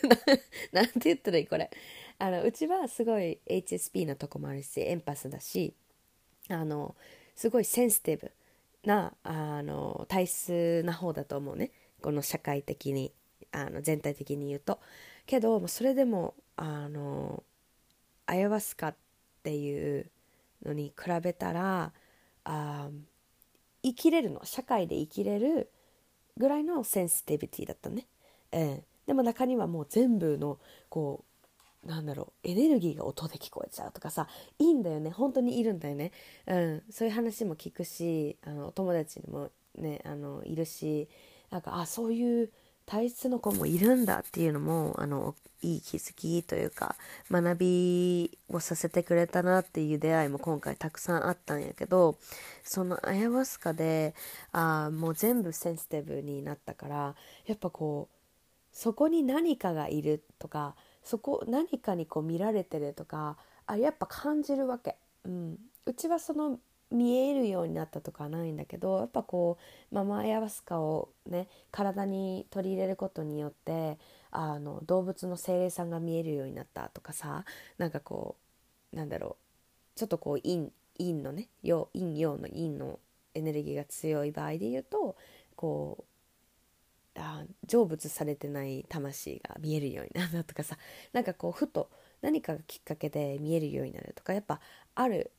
[0.73, 1.71] なんて言ったらいいこれ？
[2.19, 5.75] あのうちはすごい HSP なとこもあるしエンパスだし
[6.49, 6.97] あの
[7.35, 8.33] すごいセンシティブ
[8.85, 11.71] なあの体質な方だと思うね。
[12.01, 13.13] この社会的に
[13.51, 14.81] あの全体的に言うと。
[15.27, 17.43] けどそれでもあの
[18.27, 18.97] アヤワスカっ
[19.43, 20.11] ていう
[20.65, 21.93] のに比べたら
[22.45, 22.91] あ
[23.83, 24.45] 生きれるの。
[24.45, 25.71] 社会で生きれる
[26.39, 28.07] ぐらいのセンシティビティだったね、
[28.53, 31.25] うん、でも中にはもう全部のこ
[31.85, 35.11] うなんだろうエネルギーが音で聞こえちゃうとかさいいんだよね。
[35.11, 36.13] 本当にいるんだよね、
[36.47, 41.09] うん、そういう話も聞くしあのお友達にもねあのいるし
[41.51, 42.51] なんかあそういう
[42.89, 46.97] 体質の子もいるんだっていうのもあのいい気づきというか
[47.31, 52.17] 学びをさせてくれたなっていう出会いも今回たくさんあったんやけど
[52.65, 54.15] そのアヤワスカで
[54.53, 57.15] あもう全部センシティブになったから
[57.47, 58.15] やっぱこう
[58.73, 66.59] そこに何かがいるとかそこ何かにこう見られてるとかあやっぱ感じるわけ、うん、うちはその
[66.91, 69.59] 見えるようになったとかはないんだけどやっぱこ
[69.91, 73.99] うママアヤバスカをね体に取り入れることによって
[74.31, 77.45] あの動物の精霊さんが見えるようになったとかさ
[77.77, 78.37] なんかこ
[78.93, 79.37] うなんだろ
[79.95, 82.99] うちょっとこう陰陰のね陽陰陽の陰の
[83.35, 85.17] エネルギーが強い場合で言うと
[85.57, 86.09] こう
[87.21, 90.79] あ成仏されてない魂が見えるようになるとかさ
[91.13, 91.91] なんかこうふと
[92.23, 94.61] 何かがきっかけで見えるようになるとかやっぱ
[94.95, 95.33] ある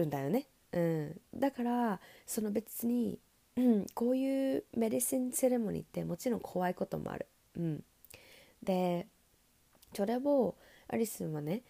[0.00, 0.46] んだよね。
[0.76, 3.18] うん、だからその別に、
[3.56, 7.26] うん、こういうメディシンセレモニーってもちろん怖いこともある。
[7.56, 7.84] うん、
[8.62, 9.06] で
[9.94, 10.54] それを
[10.88, 11.62] アリスンはね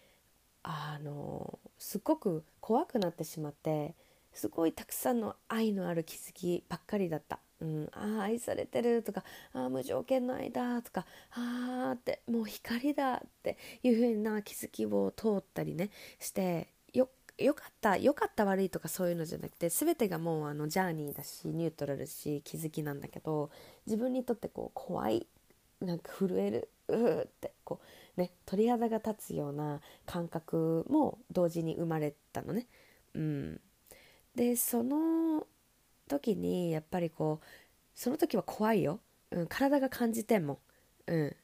[0.63, 3.95] あのすっごく怖くなってしまって
[4.33, 7.39] すごいたくさんの愛のある気づきばっかりだった。
[7.59, 15.89] うん、ああ愛されてるとかああ無条件の愛だとかああってもう光だっていう風な気づきを通ったりね
[16.19, 16.67] して
[17.37, 23.51] よかったよかった悪いとかそういうのじゃなくて全てがもうあのジャーニーだしニュートラルし気づきなんだけど
[23.85, 25.27] 自分にとってこう怖い
[25.79, 27.79] なんか震えるうーってこ
[28.17, 32.65] うね鳥肌が立つような感覚も同時に生まれたのね。
[33.13, 33.61] うん、
[34.35, 35.45] でその
[36.07, 37.45] 時にやっぱりこう
[37.93, 38.99] その時は怖いよ、
[39.31, 40.57] うん、体が感じてんもん、
[41.07, 41.35] うん、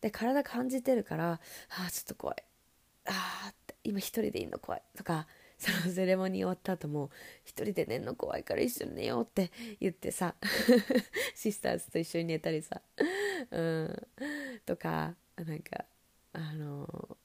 [0.00, 1.38] で体感じてるからあ
[1.88, 2.36] あちょっと怖い。
[3.06, 4.82] ああ今一人でいるの怖い。
[4.96, 5.26] とか
[5.60, 7.10] そのセレモニー終わった後も
[7.44, 10.34] 一人で寝るの怖いから一緒に寝ようって言ってさ
[11.36, 12.80] シスターズと一緒に寝たりさ、
[13.50, 14.08] うん、
[14.64, 15.84] とかなんか
[16.32, 17.18] あの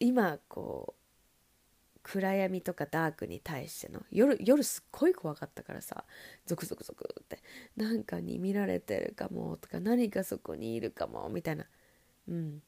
[0.00, 6.04] 今こう暗闇とかダークに対しての夜夜すっごい怖かったからさ
[6.46, 7.42] ゾクゾクゾクって
[7.76, 11.66] なんかに見られてるかもとか何かそこにいるかもみたいな。
[12.28, 12.62] うん。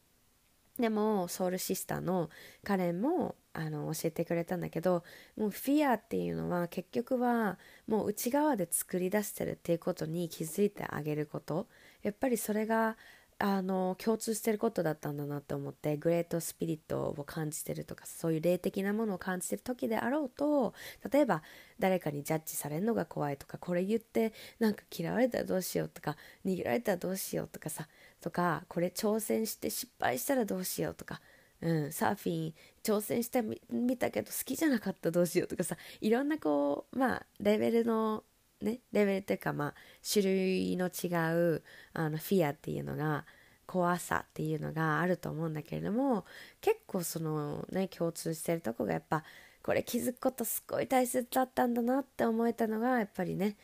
[0.80, 2.30] でもソウルシスターの
[2.64, 5.02] カレンもあの教えてくれたんだけど
[5.36, 11.66] もうフィアっていうのは結局はもう内側で作り出してるっていうことに気づいてあげること。
[12.02, 12.96] やっぱりそれが
[13.42, 20.74] あの共通してることだったんだなって思ってグレートスピリットを感じてるとかそういう霊的なものを感じてる時であろうと
[21.10, 21.42] 例えば
[21.78, 27.88] 誰かにジャッジされるのが怖いとかこれ言ってなんか嫌われたらどうしようとか逃げられたらどうしようとかさ
[28.20, 31.22] とかこれ挑戦して失敗したらどうしようとか、
[31.62, 38.22] うん、サーフィン挑戦してみたけど好きじゃなかったらどうしようとかさいろんなこうまあレベルの
[38.60, 39.74] ねレベルっていうかまあ
[40.10, 43.24] 種類の違うあのフィアっていうのが
[43.66, 46.24] 怖さっていうのがあると思うんだけれども
[46.60, 49.22] 結構そのね共通してるとこがやっぱ
[49.62, 53.56] これ気づくことすごい大切だったんだなって思えたのがやっぱりね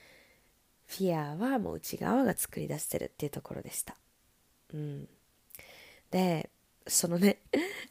[0.86, 3.96] フィアはもう内側が作り出してるっていうところでした。
[4.72, 5.08] うん、
[6.10, 6.50] で
[6.86, 7.38] そのね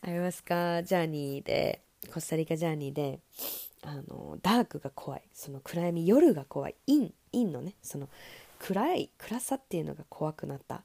[0.02, 1.82] アイマスカジャーニーで
[2.14, 3.20] コスタリカジャーニーで
[3.86, 5.24] あのダークが怖い。
[5.34, 6.76] その暗闇夜が怖い。
[6.88, 8.10] 陰陰のねその
[8.60, 10.84] 暗い暗さっていうのが怖くなった。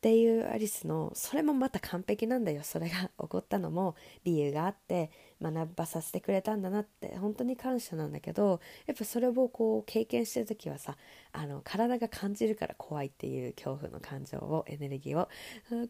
[0.00, 2.62] っていうアリスのそれもまた完璧なんだよ。
[2.62, 5.10] それが起こったのも理由があって
[5.42, 10.96] 学ばさせてくれたんだなって本当に感謝なんだけどやっぱそれをこう経験してる時はさ
[11.32, 15.28] あの体が感じるから怖いっていう恐怖の感情をエネルギーを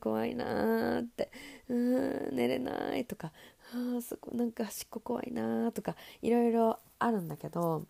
[0.00, 1.30] 怖いなって
[1.68, 3.32] うん寝れないとか
[3.72, 7.86] あそこなんか端っこ怖いなーとかいろいろあるんだけど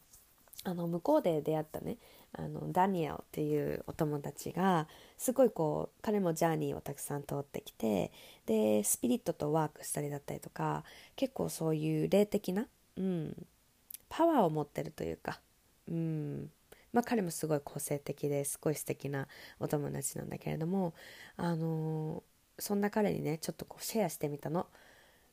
[0.65, 1.97] あの向こうで出会ったね
[2.33, 8.13] あのダニエルっていうお友達がすごいこう彼もジャーニーをたくさん通ってきて
[8.47, 10.85] でスピリットとワークしたりだったりとか
[11.17, 12.67] 結構そういう霊的な、
[12.97, 13.47] うん、
[14.09, 15.41] パワーを持ってるというか、
[15.89, 16.51] うん
[16.93, 20.93] まあ、彼もすごい個性的ですごい素敵なお友達なんだけれども、
[21.37, 22.23] あの
[22.59, 24.67] そんな彼にねちょっとこうシェアしてみたの。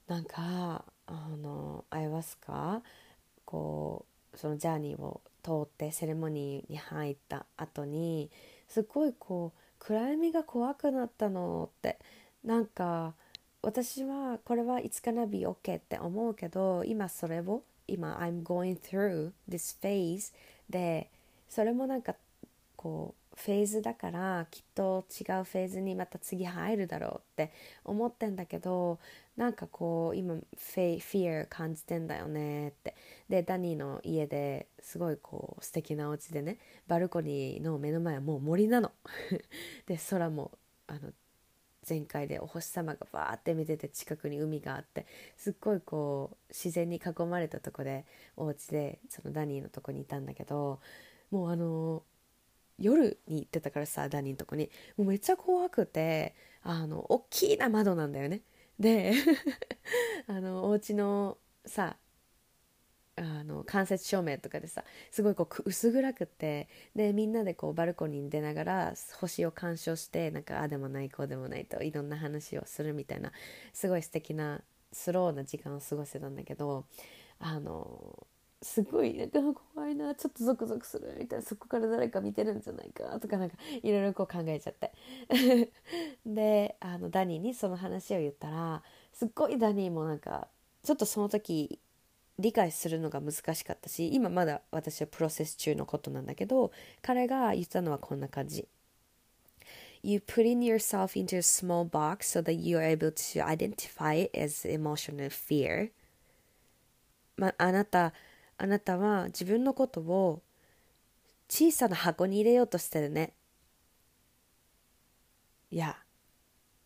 [0.07, 2.81] なんかあのアイワスカ
[3.45, 8.29] こうそのジャーニーを通ってセレモニーに入った後に
[8.67, 11.97] すごいこう暗闇が怖くなったのって
[12.43, 13.13] なんか
[13.61, 20.33] 私はこれはいつかな be OK って思うけど今それを今 I'm going through this phase
[20.69, 21.09] で
[21.49, 22.15] それもなんか
[22.75, 27.53] こうフェーズだからきっと違うフェーズにまた次入るだろうって
[27.85, 28.99] 思ってんだけど
[29.35, 32.95] なんかこう今フェフィア感じてんだよねって。
[33.29, 38.91] でダニーの家ですごいこう素敵なお家でねバルコニーの目の前はもう森なの。
[39.85, 40.51] で空も
[40.87, 41.13] あの
[41.83, 45.05] 全開でお星様がバーって見てて近くに海があって
[45.37, 50.81] すっごいこう自然に囲まれたとこでお家でそのダニーのとこにいたんだけど
[51.31, 52.03] もうあの
[52.79, 54.69] 夜に行ってたからさダニのとこに。
[54.97, 58.41] もうめっちゃ怖くてあの大きな窓なんだよね。
[58.79, 59.13] で
[60.27, 61.97] あのお家のさ
[63.19, 73.31] あの間接照明とかでさすごいこう薄暗くてでみんなでこうバルコニーに出ながら星を鑑賞してなんかあでもないこうでもないといろんな話をするみたいな
[73.73, 74.61] すごい素敵な
[74.91, 76.85] スローな時間を過ごせたんだけど
[77.39, 78.27] あの
[78.61, 80.15] すごいなんか怖いな。
[80.15, 81.15] ちょっとゾクゾクする。
[81.19, 81.45] みたいな。
[81.45, 83.19] そこから誰か見てるんじゃないか。
[83.19, 84.91] とかなんかいろいろこう考えちゃって。
[86.25, 88.83] であのダニーにその話を言ったら
[89.13, 90.47] すっごいダニーもなんか
[90.83, 91.79] ちょっとその時
[92.39, 98.67] 理解するのが難しかったし今まだ私はプロセス中のことなんだけど彼が言ったのはこんな感じ。
[100.03, 104.67] You putting yourself into a small box so that you are able to identify it as
[104.67, 105.91] emotional fear.
[107.35, 108.13] まあなた
[108.57, 110.41] あなたは自分のことを
[111.49, 113.33] 小さな箱に入れようとしてるね。
[115.69, 115.97] いや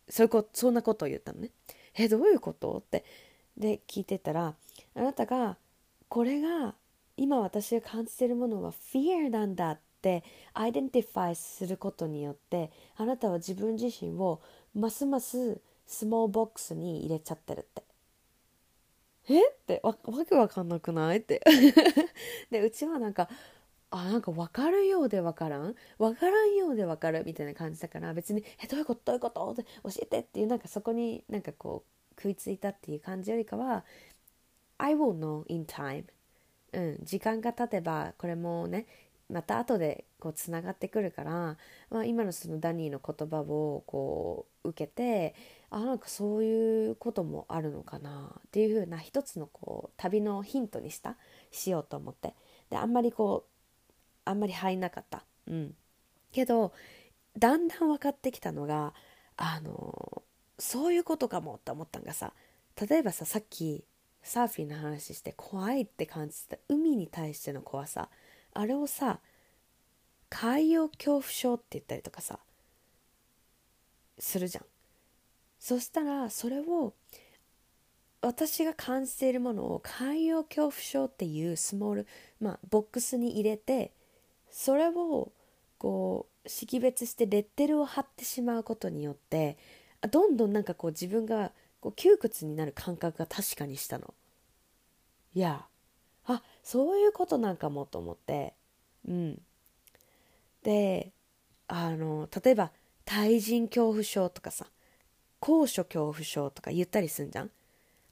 [0.08, 1.50] そういうこそんなことを言ったのね。
[1.94, 2.78] えどういうこと？
[2.78, 3.04] って。
[3.56, 4.54] で聞いてたら
[4.94, 5.56] あなたが
[6.08, 6.74] これが
[7.16, 14.40] 今私が感じてるものは fear なんだって identify することによってあなたは自分自身を
[14.74, 17.82] ますます small box に入れちゃってるって。
[19.28, 19.48] え？
[19.48, 21.18] ってわわけわかんなくない？
[21.18, 21.40] って。
[22.50, 23.28] でうちはなんか
[23.90, 25.74] あなんか分かるようで分からん？
[25.98, 29.02] 分からんようで分かるみたいな感じだから別に「えどういうこと？
[29.06, 31.84] どういうこと?」って教えてっていうなんかそこになんかこ
[32.16, 33.84] う食いついたっていう感じよりかは
[34.78, 36.04] 「I will know in time」
[36.72, 38.86] うん、時間が経てばこれもね
[39.28, 41.56] また後でこうつながってくるから、
[41.90, 45.34] まあ、今のそのダニーの言葉をこう受けて
[45.74, 51.16] あなんかそういうこともあるのかなっていう風な一つのこう旅のヒントにした
[51.50, 52.34] しようと思って。
[52.68, 53.50] であんまりこう
[54.26, 55.24] あんまり入んなかった。
[55.46, 55.74] うん、
[56.30, 56.72] けど
[57.38, 58.92] だんだん分かってきたのが
[59.38, 60.22] あの
[60.58, 62.34] そういうことかもって思ったんがさ
[62.88, 63.84] 例えばささっき
[64.22, 68.10] サーフィンの話して怖いって感じてた海に対しての怖さ
[68.52, 69.20] あれをさ
[70.28, 72.38] 海洋恐怖症って言ったりとかさ
[74.18, 74.71] するじゃん。
[75.62, 76.92] そしたらそれを
[78.20, 82.06] 私が感じているものを海洋恐怖症っていうスモール、
[82.40, 83.92] まあ、ボックスに入れて
[84.50, 85.30] それを
[85.78, 89.56] こう識別してレッテルを貼ってしまうことによって
[90.10, 94.14] どんどんなんかこう自分がこう窮屈になる感覚が確かにしたの。
[95.32, 95.64] いや
[96.26, 98.54] あそういうことなんかもと思って。
[99.06, 99.40] うん。
[100.64, 101.12] で
[101.68, 102.72] あの例えば
[103.04, 104.66] 対人恐怖症とかさ。
[105.42, 107.50] 高所恐怖症とか言ったりすんじゃん？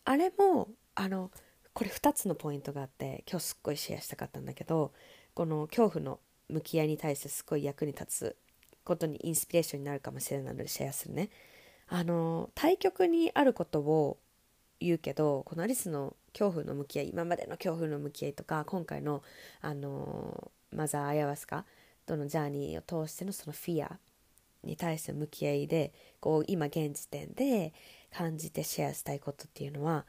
[0.05, 0.66] あれも
[0.97, 1.31] あの
[1.72, 4.91] これ2つのポイントがあって今日すっごいシェアしたかったんだけど
[5.33, 6.18] この恐怖の
[6.49, 8.37] 向き合いに対してすごい役に立つ
[8.83, 11.31] ことにインスピレーションになるかもしれないのでシェアするね。
[11.87, 14.18] あの対極にあることを
[14.81, 19.22] 言うけどこのアリスの恐怖の向き合い今までの恐怖の向き合いとか今回の
[19.61, 21.64] あのマザー・アヤワスカ
[22.07, 23.99] とのジャーニーを通してのそのフィア
[24.64, 27.72] に対しての向き合いでこう今現時点で
[28.12, 30.04] 感じてシェアしたいことっていうのは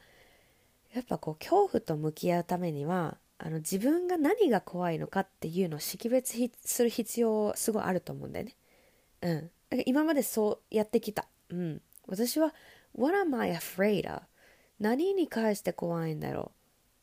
[0.94, 8.56] やっぱこう恐怖と向き合うためにはあの自分が何が怖いのかっていうのを識別する必要すごいあると思うんだよね。
[9.22, 9.40] うん。
[9.40, 11.26] だから今までそうやってきた。
[11.48, 11.82] うん。
[12.06, 12.54] 私は
[12.96, 14.22] What am I afraid of?
[14.78, 16.46] 何に関して怖いんだろう？
[16.46, 16.50] っ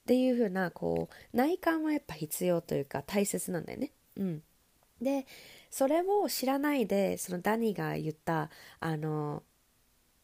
[0.06, 3.92] ていうふうなこう内観はやっぱ必要というか大切なんだよね。
[4.16, 4.44] うん。
[5.02, 5.26] で
[5.70, 9.44] それを知らないでそのダニが言ったあの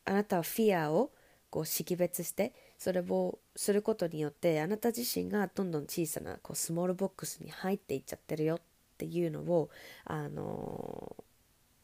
[0.06, 1.12] あなたはフィアを
[1.50, 8.60] こう識別してそれをすることによってあなた自身がどんどん小さなこうスモールボックスに入っていっちゃってるよっ
[8.98, 9.70] ていうのを
[10.06, 11.16] あの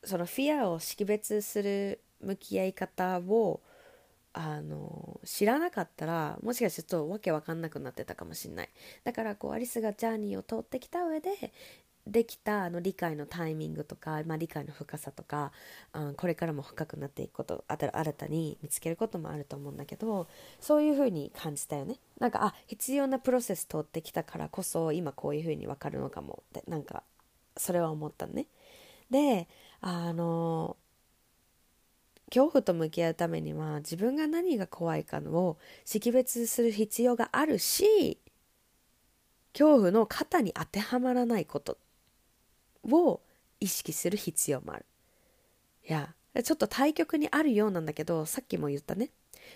[0.03, 3.61] そのフィアを識別する向き合い方を
[4.33, 8.69] あの知らなかったらもしかしてちょっとわけわかんなくなってたかもしれない。
[9.03, 11.51] だからこうアリスがジャーニーを通ってきた上で
[12.07, 15.51] できたあの理解のタイミングとか、まあ、理解の深さとか、
[15.93, 20.27] うん、これからも深くなっていくこと新たに見つけることもあると思うんだけど
[20.59, 21.99] そういうふうに感じたよね。
[22.19, 27.03] なんかあ必要なプロセス通ってきたからこそ今こういうふうに分かるのかもってなんか
[27.57, 28.47] それは思ったね。
[29.09, 29.47] で
[29.81, 30.77] あの
[32.29, 38.17] 恐怖と向き合うためには自分が何が怖いかのを識別する必要があるし
[39.53, 41.77] 恐怖の肩に当てはまらないこと。
[42.89, 43.21] を
[43.59, 44.85] 意識する必要もある。
[45.87, 46.13] いや、
[46.43, 49.09] ちょっと対極にあるようなんだけど、さっきも言ったね。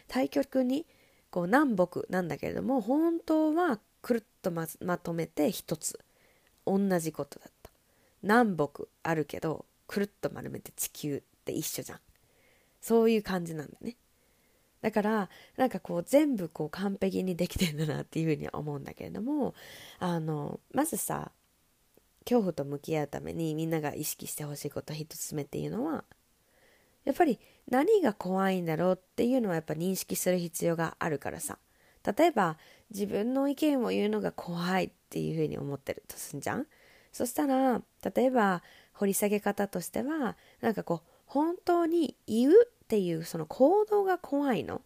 [0.07, 0.85] 対極に
[1.29, 5.99] こう南北なんだけれども、本当はくるっとままとめて一つ。
[6.65, 7.69] 同じことだった。
[8.23, 11.99] 南北あるけど、くるっと丸めて地球って一緒じゃん。
[12.81, 13.95] そういう感じなんだね。
[14.85, 19.55] だからなんかこう全部こう完璧にできてんだなっていうふうには思うんだけれども
[19.97, 21.31] あのまずさ
[22.25, 26.03] 恐怖と向き合うためにみんなが意識してほしいこと一つ目っていうのは
[27.05, 31.57] やっぱり何が怖いんだろうっていうのはやっぱ認識する必要があるからさ。
[32.05, 32.57] 例えば
[32.91, 36.67] 自分の意見を言うのが怖いっていうふうに思ってるとすんじゃん。
[37.11, 37.81] そしたら
[38.15, 38.61] 例えば
[38.93, 44.81] 掘り下げ方としてはなんかこう本当に言うっていうその行動が怖いの。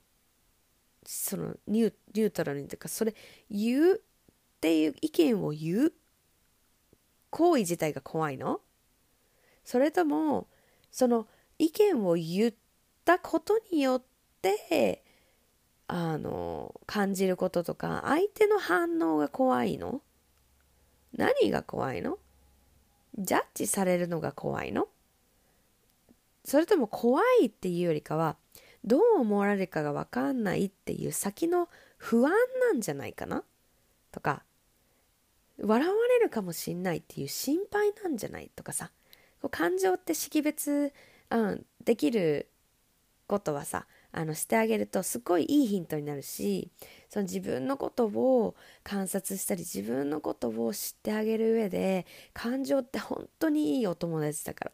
[1.06, 3.16] そのニュニュートラルにというかそれ
[3.50, 4.00] 言うっ
[4.62, 5.94] ていう意見を言う
[7.30, 8.62] 行為自体が怖いの？
[9.64, 10.48] それとも
[10.92, 11.28] その
[11.58, 12.54] 意見を言っ
[13.06, 14.04] たことによっ
[14.42, 15.04] て
[15.88, 20.02] あの感じることとか相手の反応が怖いの？
[21.16, 22.18] 何が怖いの？
[23.18, 24.88] ジャッジされるのが怖いの？
[26.46, 28.38] それとも怖いっていうよりかは
[28.86, 31.68] どう思われるかが分かんないっていう先の
[31.98, 33.44] 不安なんじゃないかな？
[34.12, 34.44] とか
[35.62, 38.91] 笑われるかもしんないっていう心配なんじゃないとかさ。
[39.47, 40.91] 感情って識別、
[41.30, 42.49] うん、できる
[43.28, 46.72] ことはさあのしてあげるとすごいいいヒントになるし
[47.10, 54.72] その自分のことを観察したり自分のことを知ってあげる上で感情って本当にいいお友達だから。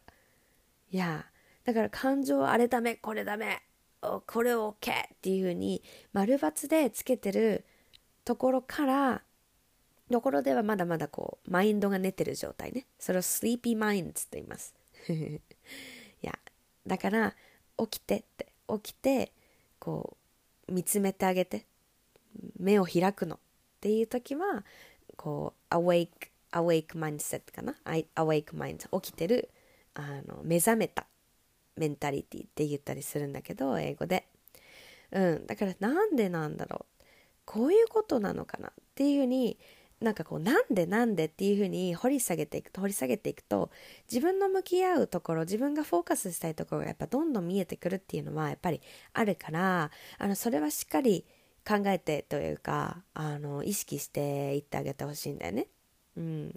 [0.90, 1.26] いや
[1.64, 3.60] だから感情あれダメこれダメ
[4.00, 4.74] これ OK っ
[5.20, 5.82] ていう風に
[6.12, 7.64] 丸×でつけてる
[8.24, 9.22] ところから
[10.10, 12.86] ところではまだまだこうマインドが寝てる状態ね。
[12.98, 14.74] それをスリーピーマインドって言います。
[15.08, 15.40] い
[16.20, 16.38] や
[16.86, 17.34] だから
[17.78, 18.52] 起きてって。
[18.68, 19.32] 起きて
[19.78, 20.16] こ
[20.68, 21.66] う見つめてあげて。
[22.58, 23.38] 目を開くのっ
[23.80, 24.64] ていう時は
[25.16, 26.08] こう awake
[26.52, 29.50] awake mindset かな？Awake mind 起きてる
[29.94, 31.06] あの目覚めた
[31.76, 34.26] メンタリティって言ったりするんだけど英語で。
[35.12, 35.46] うん。
[35.46, 37.04] だからなんでなんだろう。
[37.44, 39.58] こういうことなのかなっていうふうに
[40.00, 43.70] なんかこうなんでなんでっていうふうに掘り下げていくと掘り下げていくと
[44.10, 48.82] 自分の向き合うところ自分がフォーカスしたいところがやっぱどんどん見えてくるっていうのはやっぱり
[49.14, 51.24] あるからあのそれはしっかり
[51.66, 55.66] 考えてというかあの意識していってあげてほしいんだよね。
[56.16, 56.54] うん、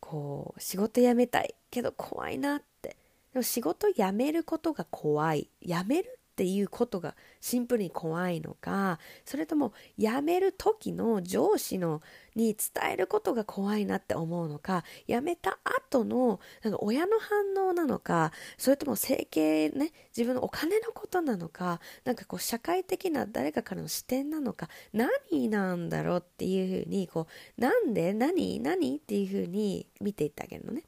[0.00, 2.96] こう仕事辞めたいけど怖いなって。
[3.32, 5.48] でも仕事辞めることが怖い。
[5.62, 12.02] 辞めるっていうことがシンプルに怖いのかそれとも辞める時の上司の
[12.36, 27.26] に伝えることが怖いなって思うのか辞めた後のなんか親の反応なのかそれとも整形ね自分のお金のことなのかなんかこう社会的な誰かからの視点なのか何なんだろうっていうふうにこ
[27.58, 30.82] うなんで何何っていうふうに見ていってあげるのね。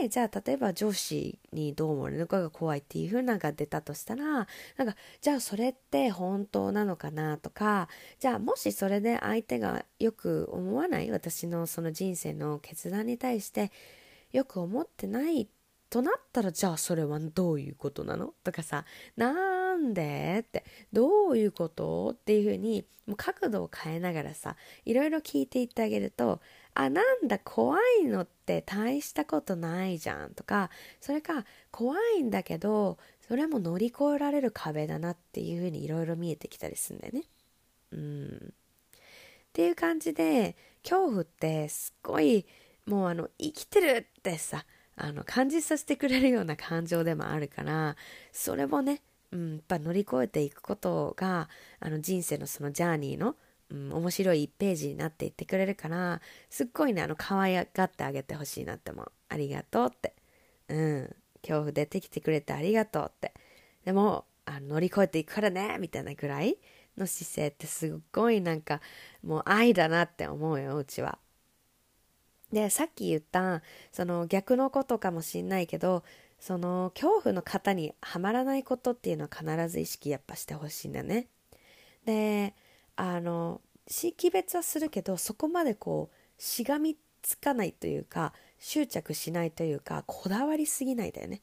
[0.00, 4.46] でじゃあ例えば上司にどう思われるかが怖いっていう風なのが出たとしたらなん
[4.88, 13.70] かじゃあそれって本当なのかなとかじゃあもしそれで相手がよく思わない私のその人生の決断に対して
[14.32, 15.48] よく思ってない
[15.90, 18.32] となったらじゃあそれはどういうことなの？
[18.42, 18.86] とかさ
[19.18, 20.44] なんで？
[20.48, 20.64] って
[20.94, 22.12] どういうこと？
[22.14, 24.56] っていうふうにもう角度を変えながらさ
[24.86, 26.40] いろいろ聞いていってあげると
[26.74, 30.70] あなんだ怖いのって大したことないじゃんとか
[31.00, 37.22] それか怖いんだけどそれも乗り越えられる壁だなっていうふうにいろいろ見えてきたりするんだよね。
[37.92, 42.44] うんっていう感じで恐怖ってすっごい
[42.86, 44.64] もうあの生きてるってさ
[44.96, 47.96] あの感じさせてくれるような感情でもあるから
[48.32, 49.00] それをね、
[49.32, 51.48] うん、やっぱ乗り越えていくことが
[51.78, 53.36] あの人生のそのジャーニーの、
[53.70, 60.14] うん、面白い1ページになっていってくれるからすっごいねあの可愛がってあげてほしいなって思うありがとうって。
[60.68, 61.16] うん。
[61.42, 63.34] 恐怖出てきてくれてありがとうって。
[63.84, 66.56] でもあの乗り越えていくからねみたいなぐらい
[66.96, 68.80] の姿勢ってすっごいなんか
[69.22, 71.18] もう愛だなって思うようちは。
[72.52, 76.04] でさっき言ったその逆のことかもしんないけど
[76.38, 81.26] その恐怖の型にはまらないことっていうのは必ず意識やっぱしてほしいんだね。
[82.04, 82.54] で
[82.96, 91.42] あの識別はするけどそこまでこうしがみつかないというか執着しないというかこだわりすぎないだよね。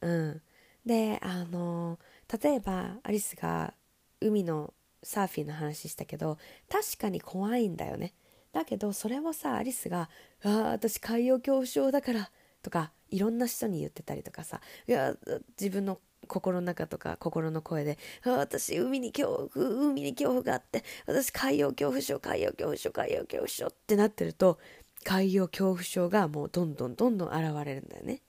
[0.00, 0.42] うん、
[0.84, 1.98] であの
[2.42, 3.74] 例えばアリスが
[4.20, 4.72] 海の
[5.02, 6.38] サーフィンの話したけど
[6.68, 8.14] 確かに怖いんだよね。
[8.52, 10.10] だけどそれをさアリスが
[10.44, 12.30] 「あ私海洋恐怖症だから」
[12.62, 15.16] とかいろんな人に言ってたりとかさいや
[15.58, 24.58] 自分の心の中とか心の声で「私海に恐怖海に恐怖があって私海洋恐怖症海洋恐怖症海洋恐怖症」ってなってると
[25.04, 28.22] 海洋恐怖症がもうどんどんどんどん現れるんだよね。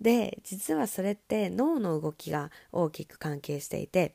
[0.00, 4.14] で実はそれって脳の動きが大きく関係していて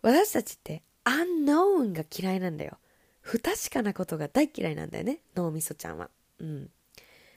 [0.00, 2.78] 私たちってアンノーンが嫌いなんだよ。
[3.20, 6.08] 不確かなことが大嫌いなんだよね脳みそちゃんは。
[6.38, 6.70] うん。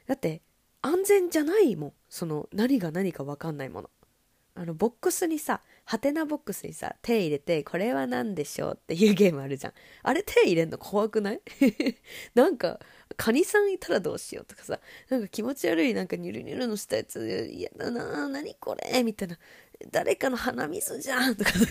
[0.08, 0.42] だって
[0.82, 1.94] 安全じゃないもん。
[2.10, 3.90] その何が何か分かんないもの。
[4.62, 9.74] あのボックスにさハテナボックスにさ手入れてこれは何でしょうっていうゲームあるじゃん。
[10.04, 11.42] あれ手入れんの怖くない？
[12.36, 12.80] なんか
[13.18, 14.80] カニさんいたらどうしようとかさ。
[15.10, 19.40] なんか気持ち悪いなんかニュルニュルのしたやつ嫌だな何これみたいな。
[19.90, 21.50] 誰かの鼻水じゃんとか。
[21.52, 21.58] さ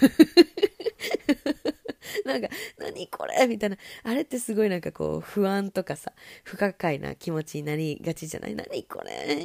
[2.25, 3.77] なんか、何これみたいな。
[4.03, 6.13] あれってすごいなんかこう、不安とかさ、
[6.43, 8.57] 不可解な気持ちになりがちじゃない？
[8.57, 9.39] 何これ？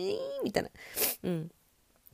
[0.43, 0.69] みたいな。
[1.23, 1.51] うん。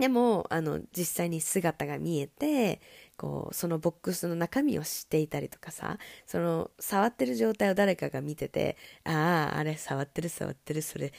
[0.02, 2.82] でも、あの、実際に姿が見えて、
[3.18, 11.14] こう、そのボックスの中身を知っていたりとかさ、その、触ってる状態を誰かが見てて、ああ、あれ触ってる触ってる、それ、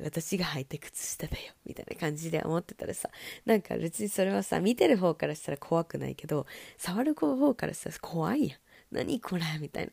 [0.00, 3.10] 私が履いて靴下だよみたいな感じで思ってたらさ
[3.44, 8.58] なんか別にそれはさ見てる方からしたら怖くないけど触る方からしたら怖いやん。
[8.92, 9.42] 何これ？
[9.60, 9.92] みたいな。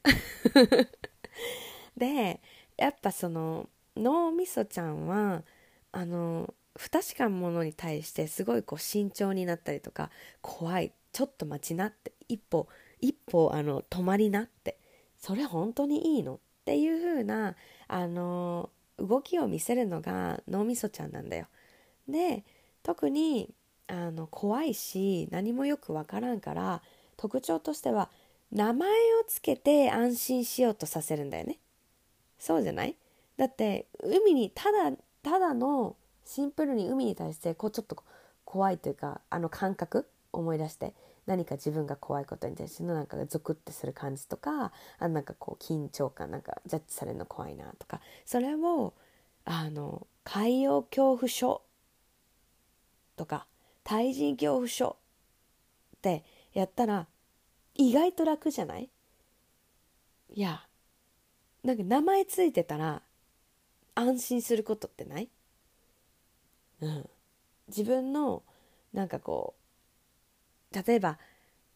[1.98, 2.40] で
[2.78, 3.68] やっぱその
[3.98, 5.44] 脳みそちゃんは
[5.92, 10.10] あの不確かなものに対してすごいこう慎重になったりとか
[10.42, 12.68] 怖いちょっと待ちなって一歩
[13.00, 14.78] 一歩あの止まりなって
[15.18, 17.56] それ本当にいいのっていう風な
[17.88, 21.48] あの動きを見せるのが脳みそちゃんなんだよ。
[22.08, 22.44] で
[22.84, 23.54] 特に
[23.88, 26.82] あの怖いし何もよくわからんから
[27.18, 28.10] 特徴としては
[28.52, 28.94] 名前を
[29.28, 31.58] つけて安心しようとさせるんだよね
[32.38, 32.96] そうじゃない？
[33.38, 34.92] だって海にただ
[35.24, 35.96] ただの
[36.26, 38.04] シンプルに海に対してこうちょっと
[38.44, 40.94] 怖いというかあの感覚思い出して
[41.26, 48.94] 何か自分が怖いことに対してのなんかゾクッてする感じとかあなんかこう緊張感なんかジャッジされるの怖いなとかそれを
[49.46, 51.62] あの海洋恐怖症
[53.16, 53.48] とか
[53.84, 54.98] 対人恐怖症
[55.98, 56.24] って
[56.54, 57.08] やったら
[57.76, 58.90] 意外と楽じゃない？
[60.34, 60.64] いや
[61.64, 63.02] なんか名前ついてたら
[63.96, 65.30] 安心することってない？
[66.82, 67.10] うん
[67.68, 68.44] 自分の
[68.94, 69.56] なんかこ
[70.72, 71.18] う例えば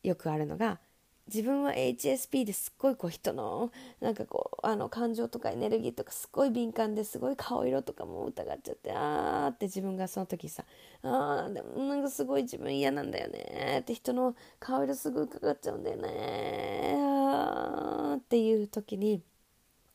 [0.03, 0.79] よくあるのが
[1.27, 3.71] 自分は HSP ですっごいこう人の
[4.01, 10.65] なんかこうあの感情とかエネルギーとかすごい敏感ですごい顔色とかも疑っちゃってあーって自分がその時さ
[11.03, 19.21] あーでもなんかすごい自分嫌なんだよねって人の顔色すぐ伺っちゃうんだよねあーっていう時に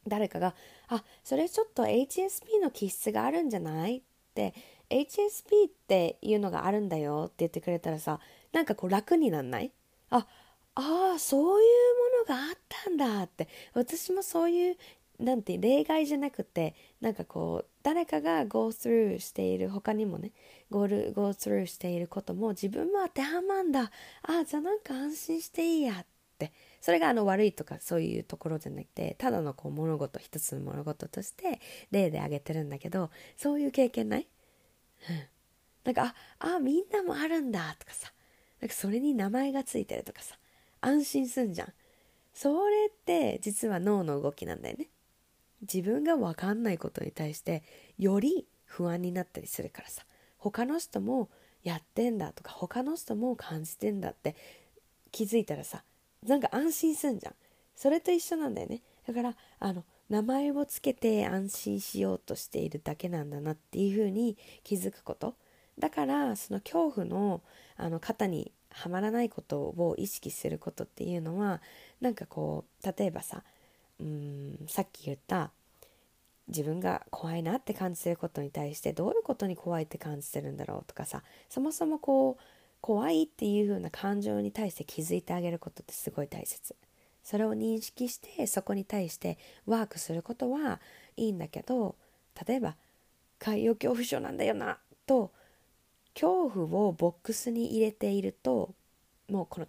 [0.08, 0.54] 誰かが
[0.88, 4.02] 「あそれちょっと HSP の気質があるんじゃない?」
[4.90, 8.20] HSP っていうのがあるんだよって言ってくれたらさ
[8.52, 9.72] なんかこう楽になんない？
[10.10, 10.26] あ
[10.76, 11.68] ああそういう
[12.28, 13.48] ものがあったんだって。
[13.74, 14.76] 私もそういう
[15.18, 20.32] なんて例外じゃなくてなんかこう誰かが go through している他にもね
[20.70, 23.92] go, go through していることも自分も当てはまんだ。
[24.22, 26.06] ああじゃあなんか安心していいやっ
[26.38, 26.52] て。
[26.84, 31.58] それがあの悪いとかそういうところじゃなくてただのこう物事一つの物事として
[31.90, 33.08] 例で挙げてるんだけど
[33.38, 34.28] そういう経験ない、
[35.08, 35.22] うん、
[35.84, 38.12] なんかああみんなもあるんだとかさ。
[38.60, 40.36] なんかそれに名前がついてるとかさ。
[40.82, 41.72] 安心すんじゃん。
[42.34, 44.88] それって実は脳の動きなんだよね。
[45.62, 47.62] 自分が分かんないことに対して
[47.98, 50.04] より不安になったりするからさ。
[50.36, 51.30] 他の人も
[51.62, 54.36] やってんだとか他の人も感じてんだって
[55.12, 55.82] 気づいたらさ
[56.24, 57.34] なんか安心すんじゃん。
[57.76, 58.82] それと一緒なんだよね。
[59.06, 65.34] だからあの名前をつけて安心しようとしているだけなんだなっていうふうに気づくこと。
[65.78, 67.42] だからその恐怖の
[67.76, 71.60] あの肩にはまらないことを意識することっていうのは
[72.00, 73.42] なんかこう例えばさ
[74.00, 75.50] うんさっき言った
[76.48, 82.42] 自分が怖いなって感じてることに対してどういうことに怖いって感じてるんだろうとかさそもそもこう
[82.84, 86.76] 怖いっていう風な感情に対して気づいてあげることってすごい大切
[87.22, 90.80] それを認識してそこに対してワークすることは
[91.16, 91.96] いいんだけど
[92.46, 92.76] 例えば
[93.38, 94.76] 海洋恐怖症なんだよな
[95.06, 95.32] と
[96.12, 98.74] 恐怖をボックスに入れていると
[99.30, 99.66] もうこの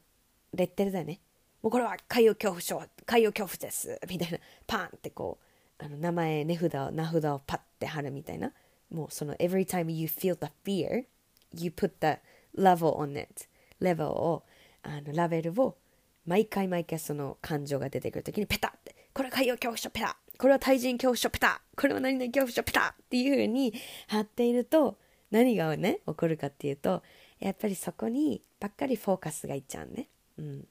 [0.54, 1.22] レッテルだよね。
[1.64, 5.40] もうこれは海洋恐怖症海洋恐怖ですみたいなパンってこ
[5.80, 8.52] うあの名前値札を名札をパッて貼るみたいな。
[8.92, 11.06] もうその every time you feel the fear
[11.54, 12.20] you put the
[12.58, 13.46] level on it
[13.80, 14.44] レベルを
[14.84, 15.78] あのラベルを
[16.26, 23.74] 毎回毎回その感情が出てくるときにペタってこれは海洋恐怖症ペタこれは対人恐怖症ペタこれは何々恐怖症ペタっていう風に
[24.08, 24.98] 貼っていると
[25.32, 27.04] 何がね起こるかっていうと
[27.40, 30.10] やっぱりそこにばっかりフォーカスがいっちゃうね。
[30.38, 30.68] うん。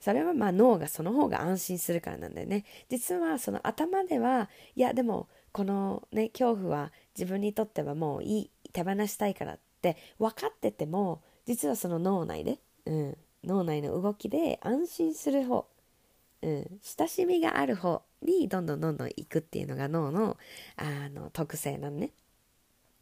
[0.00, 2.64] それはまあ脳がその方が安心するからなんだよね。
[2.88, 15.66] 実はその頭ではいやでもこのね恐怖は自分にとってはもういい手放したいからって分かってても実はその脳内で、うん、脳内の動きで安心する方、
[16.42, 20.36] うん、親しみがある方にどんどんどんどん行くっていうのが脳の
[20.76, 22.10] あの特性なのね。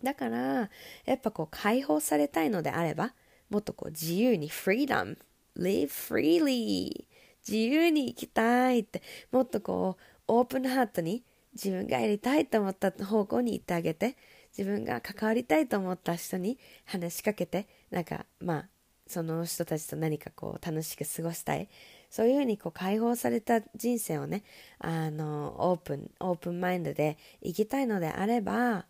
[0.02, 0.70] だから
[1.06, 3.14] やっぱこう解放されたいのであれば
[3.48, 5.16] もっとこう自由に freedom
[5.56, 7.06] live freely
[7.46, 9.02] 自由に生きたいって
[9.32, 11.24] もっとこうオープンハートに
[11.54, 14.16] 自分がやりたいと思った方向に行ってあげて
[14.56, 18.68] 自分が関わりたいと思った人に話しかけてなんかまあ
[19.06, 21.68] その人たちと何かこう楽しく過ごしたい。
[22.10, 24.42] そういうふうにこう解放された人生をね
[24.78, 28.86] あのオープンオープンマインドで生きたいのであれば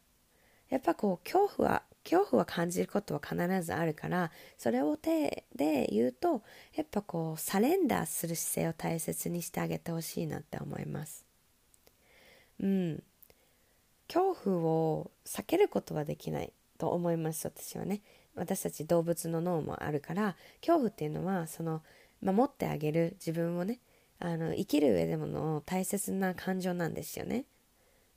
[0.68, 6.42] やっぱこう恐怖は恐怖は感じることは必ずあるからそれを手で言うと
[6.74, 11.24] やっぱこうサレンダーする姿勢を大切にしてあげてほしいなって思います。
[12.60, 13.02] うん。
[14.08, 18.02] 恐怖を避けることはできないと思います私はね。
[18.34, 21.82] 私たち動物の脳もあるから恐怖っていうのはその
[22.22, 23.80] 守ってあげる自分をね
[24.18, 27.44] あの生きる上でもの大切な感情なんですよね。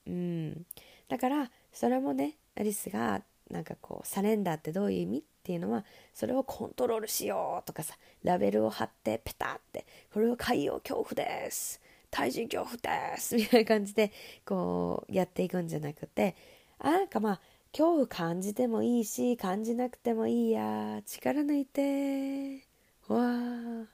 [0.07, 0.65] うん。
[1.07, 5.83] だからそれもねアリスがなんかこうサレンダーってどういう意味っていうのは
[6.13, 11.81] それをコントロールしようとかさラベルを貼ってペタってこれは海洋恐怖です
[12.11, 14.11] 対人恐怖ですみたいな感じで
[14.45, 16.35] こうやっていくんじゃなくて
[16.79, 17.41] あなんかまあ
[17.71, 22.65] 恐怖感じてもいいし感じなくてもいいや力抜いて
[23.07, 23.85] わあ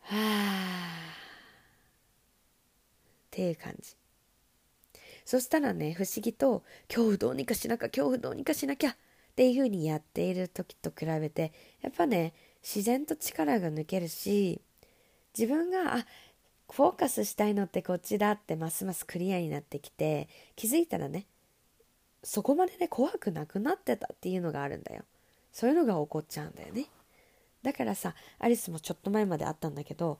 [0.00, 0.88] はあ
[3.26, 3.94] っていう感じ。
[5.24, 8.96] そしたらね不思議と恐怖どうにかしなきゃ恐怖どうにかしなきゃっ
[9.36, 11.52] ていう風にやっている時と比べて
[11.82, 14.62] やっぱね自然と力が抜けるし
[15.38, 16.06] 自分があ
[16.70, 21.26] フォーカスしたいのってこっちだってますますクリアになってきて気づいたらね
[22.24, 25.04] そこまでね怖くなくなってたっていうのがあるんだよ。
[25.52, 26.86] そういうのが起こっちゃうんだよね。
[27.62, 30.18] だからさアリスもちょっと前まであったんだけど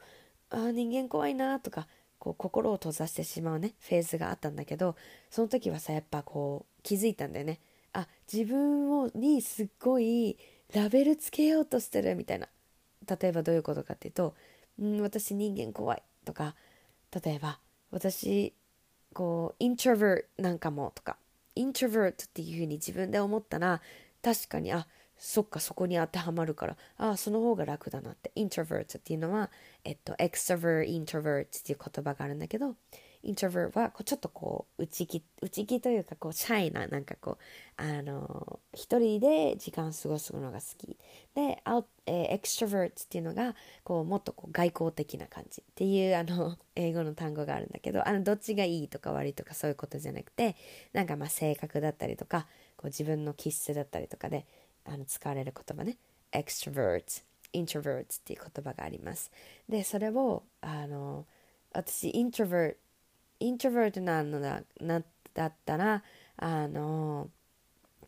[0.51, 1.89] あ人間怖いなとか
[2.19, 4.97] こう心を閉ざしてしまうねフェーズがあったんだけど
[5.31, 7.59] その時はさやっぱこう気づいたんだよね。
[7.93, 10.39] あ自分をにすっごい
[10.73, 12.49] ラベルつけようとしてるみたいな。
[13.21, 14.35] 例えばどういうことかっていうと
[14.79, 16.55] 「うん私人間怖い」とか
[17.25, 17.61] 例えば
[17.91, 18.55] 「私
[19.13, 21.17] こうイントロバートなんかも」とか
[21.55, 23.81] 「イントロバート」っていうふうに自分で思ったら
[24.23, 28.31] 確かにあそっかそこに当てはまるからああその方が楽だなって。
[28.35, 29.51] イントロバートっていうのは
[29.85, 32.77] えっと extrovert introvert っていう言葉があるんだけど
[33.23, 40.97] introvert はこうちょっとこう内気内気というかこうシャイななんかこうあの一人で時間を過ごすのが好き。
[41.35, 43.55] でアウ、えー、 extrovert っていうのが
[43.85, 50.57] こうもっとこう外交的な感じっていうあの 英語の単語があるんだけどあのどっちがいいとか悪いとかそういうことじゃなくて
[50.93, 52.47] なんかまあ性格だったりとか
[52.77, 54.47] こう自分の気質だったりとかで
[54.85, 55.99] あの使われる言葉ね。
[56.33, 59.31] extrovert introvert っていう言葉があります。
[59.69, 61.27] でそれをあの
[61.73, 62.11] 私
[63.41, 65.03] introvert introvert なのだな
[65.35, 66.03] だったら
[66.37, 67.29] あの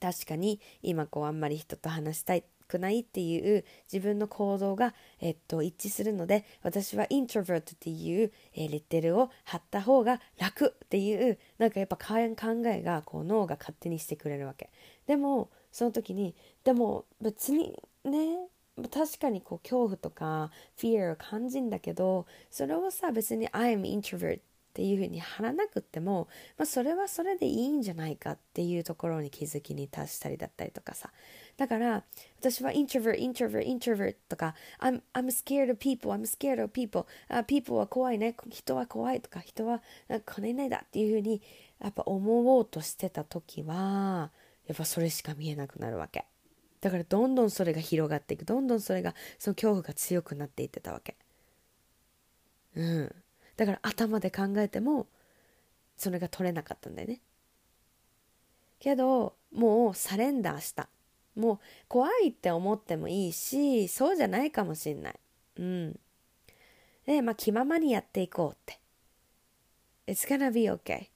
[0.01, 14.71] 確かに今こうあんまり人と話したいくないっていう自分の行動が、えっと、一致するので私はイントロバートっていう、えー、レッテルを貼った方が楽っていうなんかやっぱ考えがこう脳が勝手にしてくれるわけ。
[15.07, 18.49] でもその時にでも別にね
[18.91, 31.11] 確かにこう恐怖とか fear を感じんだけどそれをさ別に I'm introvert っていうふうに貼らなくっても、まあ、それはそれでいいんじゃないかっていうところに気づきに達したりだったりとかさ。
[31.57, 32.05] だから
[32.39, 38.37] 私は introvert introvert introvert とか I'm, I'm scared of people I'm scared of people、uh, people は怖いね。
[38.49, 39.83] 人は怖いとか人は
[40.25, 41.43] 金ないだっていうふうに
[41.81, 44.31] やっぱ思おうとしてた時は
[44.69, 46.27] やっぱそれしか見えなくなるわけ。
[46.81, 48.45] だからどんどんそれが広がっていく。
[48.45, 51.17] どんどんそれがその恐怖が強くなっていってたわけ。
[52.77, 53.15] うん。
[53.61, 55.07] だから頭で考えても
[55.99, 57.21] それが取れなかったんだよね。
[58.79, 60.89] けどもうサレンダーした
[61.37, 65.15] もう怖いって思ってもいいしそうじゃないかもしんない。
[65.59, 66.01] うん。
[67.05, 68.81] でまあ気ままにやっていこうって。
[70.07, 71.11] It's gonna be okay.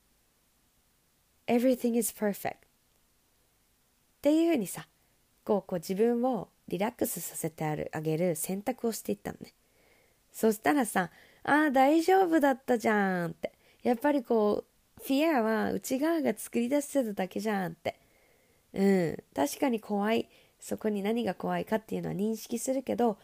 [1.47, 2.57] Everything is perfect.
[2.57, 2.57] っ
[4.20, 4.86] ていうふうにさ
[5.45, 9.55] こうこう自分をリラックスさせてあるあげる選択をしていったのね。
[10.30, 11.11] そしたらさ
[11.45, 13.53] ああ大丈夫だったじゃんって。
[13.82, 14.64] やっぱりこ
[14.99, 18.01] うフィアは内側が作り出してただけじゃんって。
[18.72, 19.24] うん。
[19.34, 20.28] 確かに怖い。
[20.64, 23.18] そこに何が怖いかっていうのは認識するけど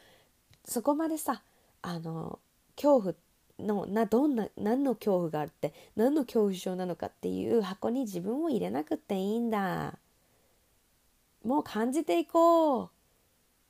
[0.66, 1.42] そこまでさ
[1.80, 2.38] あの
[2.76, 3.14] 恐怖
[3.58, 9.98] のなどんな何の恐怖があって何の恐怖症なのかっていう箱に自分を入れなくっていいんだ。
[11.42, 12.90] もう感じていこう。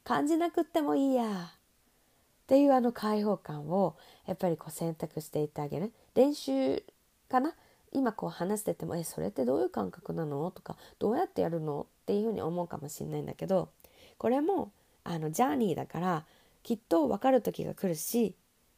[0.03, 1.53] 感じなくってもいいや。
[1.53, 3.97] っていうあの解放感を
[4.31, 6.85] やっぱりこう選択していってあげる練習
[7.29, 7.53] かな？
[7.91, 13.71] 今こう話してても「えそれってどういう感覚なの?」とか「どうやってやるの?」っていうふうに思うかもしれないんだけど
[14.19, 14.71] これも
[15.03, 16.27] あのジャーニーだから
[16.63, 18.37] きっと分かる時が来るし、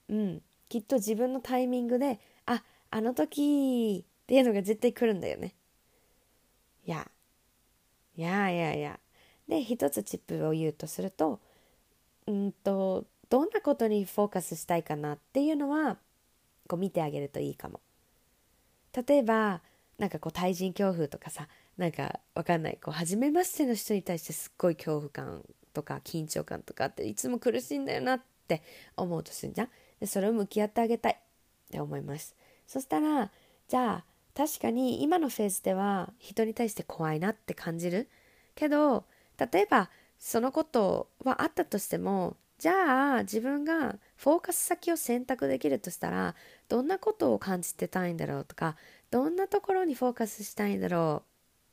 [0.09, 5.55] うん、きっと自分のタイミングで「ああの時」っていうのが絶対来るんだよね。
[6.87, 7.11] いや
[8.17, 9.01] いやいやいや
[9.47, 11.41] で一つチップを言うとすると
[12.27, 15.97] うんとどんなことにフォーカスしたいかなっていうのは
[16.69, 17.81] こう見てあげるといいかも。
[18.95, 19.63] 例えば
[19.97, 22.79] なんかこう対人恐怖とかさなんかわかんない。
[22.85, 28.63] こう初めましての人に対してすっごい恐怖感とか緊張感とかっていつも苦しいんだよなって
[28.99, 29.69] 思うとするじゃん。
[29.99, 31.17] でそれを向き合ってあげたいっ
[31.71, 32.37] て思います。
[32.67, 33.31] そしたら
[33.67, 34.05] じゃあ
[34.37, 38.11] 確かに今のフェーズでは人に対して怖いなって感じる。
[38.55, 39.07] けど
[39.39, 46.37] 例えばそのことはあったとしてもじゃあ自分がフォーカス先を選択できるとしたら
[46.69, 48.77] どんなことを感じてたいんだろうとか
[49.11, 51.29] どんなところにフォーカスしたいんだろう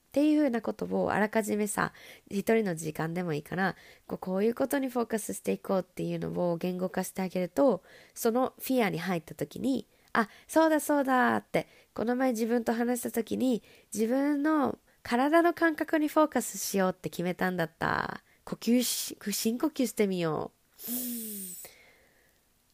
[0.07, 1.93] っていうふうなことをあらかじめさ
[2.27, 3.75] 一人の時間でもいいから
[4.07, 7.83] こうこういうことにフォーカスしていこうっていうのを言語化してあげると
[8.15, 13.61] そのフィアに入った時にあそうだそうだってこの前自分と話した時に
[13.93, 18.23] 自分の体の感覚にフォーカスしようって決めたんだった。
[18.43, 20.58] 呼吸し深呼吸してみよう。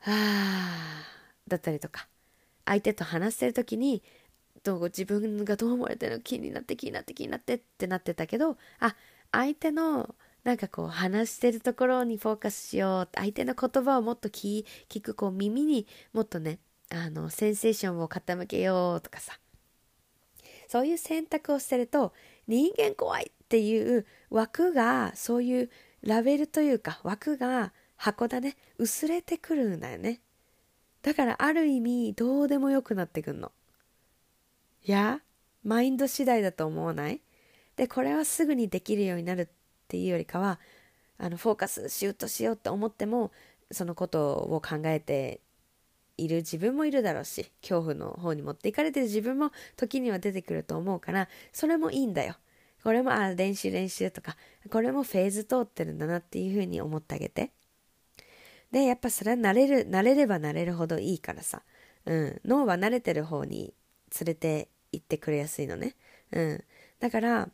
[0.06, 1.04] あ
[1.48, 2.08] だったりとか。
[2.66, 4.04] 相手と話してる時に
[4.64, 8.96] どう自分がどう思われてるの気になって気になって気になってってなってたけどあ
[9.32, 16.60] 相手のなんかこう話してるところにフォーカスしよう相手の言葉をもっと聞聞くこう耳にもっとね
[16.92, 19.40] あのセンセーションを傾けようとかさ。
[20.68, 22.12] そういう選択をしてると
[22.48, 25.70] 人間怖いっていう枠がそういう
[26.02, 28.56] ラベルというか枠が箱だね。
[28.78, 30.22] 薄れてくるんだよね。
[31.02, 33.52] だからある意味どうでもよくなってくんの。
[34.84, 35.22] いや
[35.64, 37.22] マインド次第だと思わない？
[37.76, 39.48] でこれはすぐにできるようになるっ
[39.88, 40.60] ていうよりかは
[41.18, 43.32] あのフォーカスしようとしようって思っても
[43.72, 45.42] そのことを考えて
[46.18, 52.36] いる自分もいるだろうし恐怖の方に持っていかれてる自分も時には出てくると思うからそれもいいんだよ。
[52.84, 54.38] これもあ練習練習とか
[54.70, 57.52] これもフェーズ通ってるんだなっていうふうに思ってあげて。
[58.72, 61.64] でやっぱそれは慣れる慣れれば慣れるほどいいからさ、
[62.06, 63.74] うん、脳は慣れてる方に
[64.20, 65.96] 連れて行ってくれやすいのね。
[66.32, 66.64] うん。
[67.00, 67.50] だから、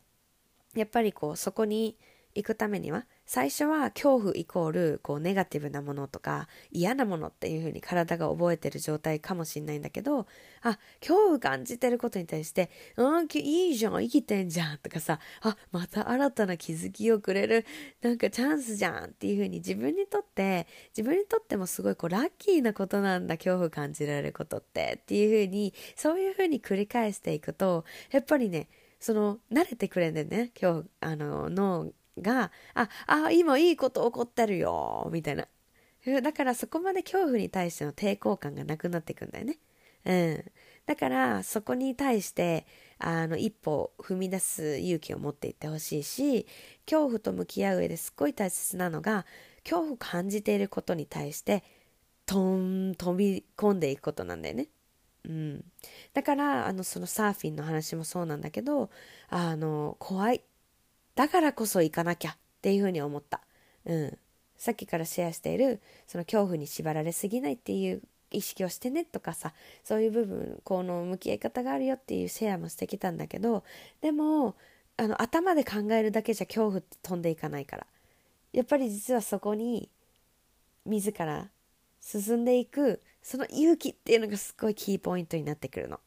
[0.76, 1.98] やっぱりこう、そこに
[2.36, 10.28] 行くためには、最初は恐怖イコールこうネガティブなものとか嫌なものっていう風に体が覚えてる状態かもしれないんだけど
[10.64, 17.66] あ恐怖感じてることに対して「うんいいじゃん生きてんじゃん」とかさ「あまた新たな気づきをくれる
[18.02, 28.68] なんかチャンスじゃん」っていう風に自分にとって自分にとってもすごいこうラッキーなことなんだ恐怖感じられることってっていう風にそういう風に繰り返していくとやっぱりね
[29.00, 35.48] その慣れてくれんだよね今日あの脳が、あ、あ、今いいこと起こってるよ、みたいな。
[36.22, 39.60] だからそこまで恐怖に対しての抵抗感がなくなっていくんだよね。
[40.06, 40.52] うん。
[40.86, 42.66] だからそこに対して
[42.98, 46.48] あの一歩踏み出す勇気を持っていってほしいし
[46.86, 49.26] 恐怖と向き合う上ですっごい大切なのが
[49.64, 51.64] 恐怖感じていることに対して
[52.26, 54.68] とん飛び込んでいくことなんだよね。
[55.24, 55.64] うん、
[56.14, 58.90] だからあのそのサーフィンの話もそうなんだけど
[59.30, 60.42] あの怖い
[61.22, 63.42] だからこそ行かなきゃっていうふうに思った。
[63.86, 64.18] うん。
[64.58, 68.02] さっきからシェアしている、その恐怖に縛られすぎないっていう
[68.32, 69.54] 意識をしてねとかさ、
[69.84, 73.64] そういう部分、この向き合い方があるよっていうシェアもしてきたんだけど、
[74.02, 74.56] でも、
[74.98, 77.86] あの、頭で考えるだけじゃ恐怖って飛んでいかないから。
[78.52, 79.92] やっぱり実はそこに、
[80.88, 81.52] 自ら
[82.00, 86.00] 進んでいく、その勇気っていうのがすごいキーポイントになってくるの。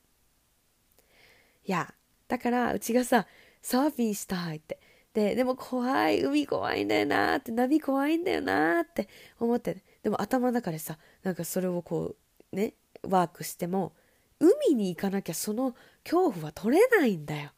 [1.65, 1.95] いや、
[2.27, 3.29] だから、うちがさ、
[3.63, 4.81] サーフィンしたいって。
[5.15, 9.09] で、でも怖い、海怖いんだよなって、波怖いんだよなって
[9.39, 12.17] 思って、でも頭の中でさ、なんかそれをこ
[12.53, 13.95] う、ね、ワークしても、
[14.41, 17.53] 海に行かなきゃその恐怖は取れないんだよ。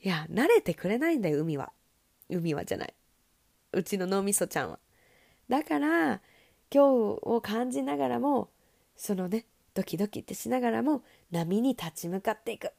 [0.00, 1.72] いや、慣れてくれないんだよ、海は。
[2.28, 2.94] 海はじゃない。
[3.72, 4.78] うちの脳みそちゃんは。
[5.48, 6.22] だから、
[6.70, 8.50] 恐怖を感じながらも、
[8.96, 12.70] そのね、ドキドキってしながらも、波に立ち向かっていく。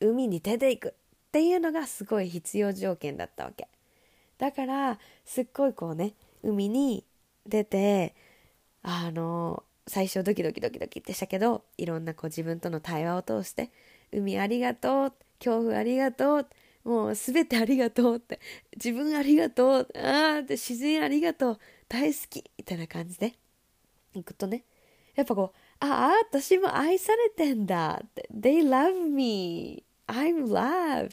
[0.00, 0.94] 海に出ていく。
[1.34, 3.66] っていうのがすごい必要条件だったわけ。
[4.38, 6.14] だからすっごいこうね
[6.44, 7.02] 海に
[7.44, 8.14] 出て
[8.84, 13.72] あの最初ドキドキドキドキってしたけどいろんなこう自分との対話を通して
[14.14, 15.12] 「海ありがとう」
[15.42, 16.46] 「恐怖ありがとう」
[16.88, 18.38] もう全てありがとうって
[18.76, 21.58] 自分ありがとうああって自然ありがとう
[21.88, 23.34] 大好きみたいな感じで
[24.14, 24.62] 行くとね
[25.16, 31.12] やっぱこうああ私も愛されてんだって They love me I'm loved っ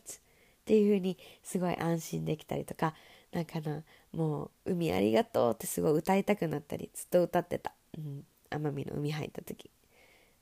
[0.65, 2.93] ていう風にすごい安心できたりとか
[3.31, 9.69] なんかなもう海ありがとうってすごい歌いたくなったりずっと歌ってた、うん、奄美の海入った時。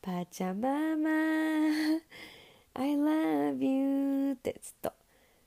[0.01, 1.09] パチャママ
[2.73, 4.93] I love you ってずっと。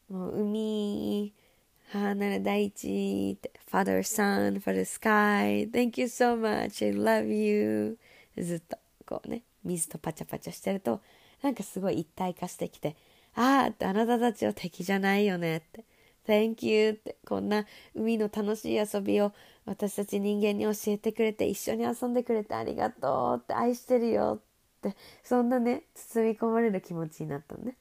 [0.09, 1.32] もう海
[1.90, 6.84] 母なる大地って Father Son for the sky Thank you so much.
[6.84, 7.98] I love you
[8.36, 11.00] ずっとこうね水とパチャパチャしてると
[11.43, 12.97] なんかすごい一体化してきて
[13.34, 15.84] ああってあなたたちは敵じゃないよねって。
[16.26, 17.66] Thank you ってこんな
[17.97, 19.32] 海の楽しい遊びを
[19.64, 27.76] 私たち人間に教えてくれて一緒に遊んでくれてありがとうって愛してるよってそんなね包み込まれる気持ちになったのね。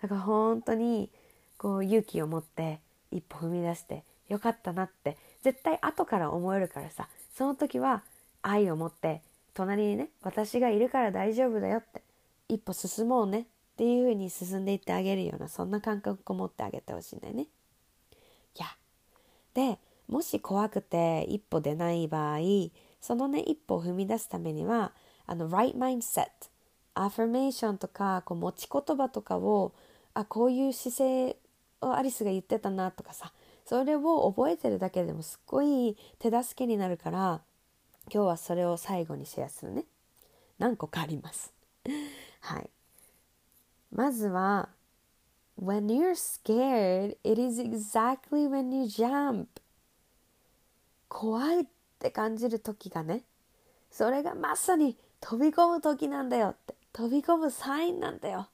[0.00, 1.10] だから本当に
[1.58, 7.08] こう勇気を持って一歩踏み出してよかったなって絶対後から思えるからさ。
[7.34, 8.04] その時は
[8.42, 9.22] 愛を持って
[9.54, 12.02] 隣にね私がいるから大丈夫だよって。
[12.48, 13.46] 一歩進もうね。
[13.72, 17.42] っていう風に進んでいってあげるようなそんな感覚を持ってあげてほしいんだよね。
[17.42, 17.46] い
[18.58, 18.66] や
[19.54, 19.78] で
[20.08, 22.38] もし怖くて一歩出ない場合
[23.00, 24.92] そのね一歩を踏み出すためには
[25.26, 26.26] あの right mindset
[26.94, 29.72] アファメーションとかこう持ち言葉とかを
[30.12, 31.36] あこういう姿勢
[31.80, 33.32] をアリスが言ってたなとかさ
[33.64, 37.40] それを覚えてるだけでもすっごい手助けになるから
[38.12, 39.84] 今日はそれを最後にシェアするね。
[40.58, 41.52] 何個かあります。
[42.42, 42.70] はい。
[43.90, 44.68] まずは
[45.60, 49.46] When you're scared, it is exactly when you jump.
[51.08, 51.64] 怖いっ
[51.98, 53.22] て感じる時がね
[53.90, 58.48] それがまさに飛び込む時なんだよって飛び込むサインなんだよっ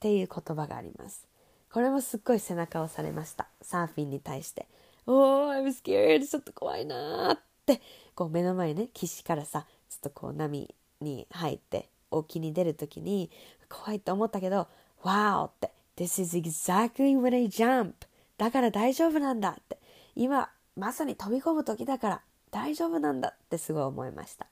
[0.00, 1.26] ていう言葉があります。
[1.72, 3.48] これもすっごい背中を押されました。
[3.62, 4.66] サーフィンに対して
[5.06, 6.26] 「おー I'm scared!
[6.26, 7.80] ちょっと怖いな」って。
[8.14, 13.30] こう目の前ね岸からさちょっとこう波に入って沖に出る時に
[13.68, 14.68] 怖いと思ったけど
[15.02, 17.92] 「Wow!」って This is exactly when I jump
[18.36, 19.78] だから大丈夫なんだって。
[20.18, 24.48] 今まさに飛び込む時だから大丈夫なんだってすごい思いました。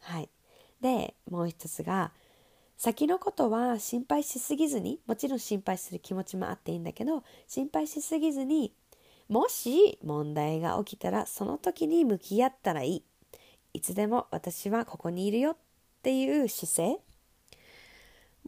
[0.00, 0.28] はい。
[0.82, 2.12] でもう一つが
[2.76, 8.74] 先のことは心配しすぎずにもちろん心配する気持ちもあっていいんだけど心配しすぎずに
[9.28, 13.02] もし問題が起きたらその時に向き合ったらいい。
[13.72, 15.56] いつでも私はここにいるよ
[16.02, 16.98] っていう姿勢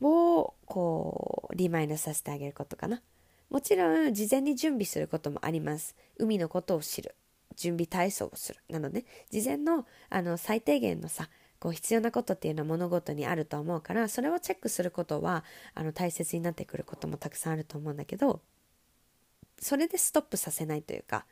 [0.00, 3.00] をこうリマインドさせてあげることかな。
[3.48, 5.94] もちろん事前に準備することもあります。
[6.18, 7.14] 海のことを知る。
[7.54, 8.58] 準備体操をする。
[8.68, 11.28] なので事前のあの最低限のさ
[11.60, 15.44] こう必要なことっていうのは物事にあると思うからそれをチェックすることは
[15.74, 18.40] あの大切になってくることもたくさんあると思うんだけど
[19.60, 21.24] それでストップさせないというか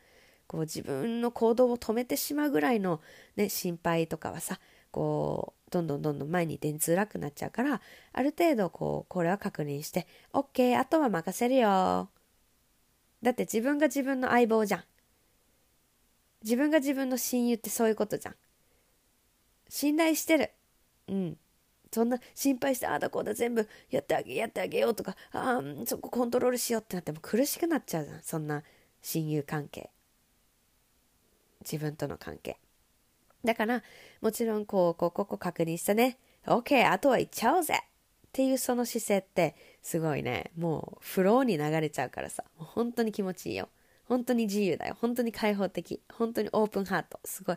[0.47, 3.01] こう自分の行動を止めてしまうぐらいの、
[3.37, 4.61] ね、心配とかはさ
[4.93, 7.81] こうどんどんどんどん前に出づらくなっちゃうから
[8.13, 12.11] ある程度こうこれは確認して OK あとは任せるよ。
[13.23, 14.85] だって自分が自分の相棒じゃん。
[16.43, 18.35] 自分が自分の親友ってそういうことじゃん。
[19.69, 20.51] 信頼してる。
[21.09, 21.39] うん。
[21.93, 28.23] そんな心配してああだこうだ全部やってあげやってあげようとかああそこコントロールしようってなっても苦しくなっちゃうじゃん。
[28.23, 28.63] そんな
[29.03, 29.91] 親友関係。
[31.61, 32.59] 自分との関係。
[33.45, 33.83] だから
[34.21, 36.19] もちろんこうこうここ確認したね。
[36.47, 37.75] OK あとは行っちゃおうぜ。
[37.75, 40.53] っていうその姿勢ってすごいね。
[40.57, 42.45] もうフローに流れちゃうからさ。
[42.57, 43.69] 本当に気持ちいいよ。
[44.09, 44.97] 本当に自由だよ。
[45.01, 46.01] 本当に開放的。
[46.13, 47.21] 本当にオープンハート。
[47.25, 47.57] すごい。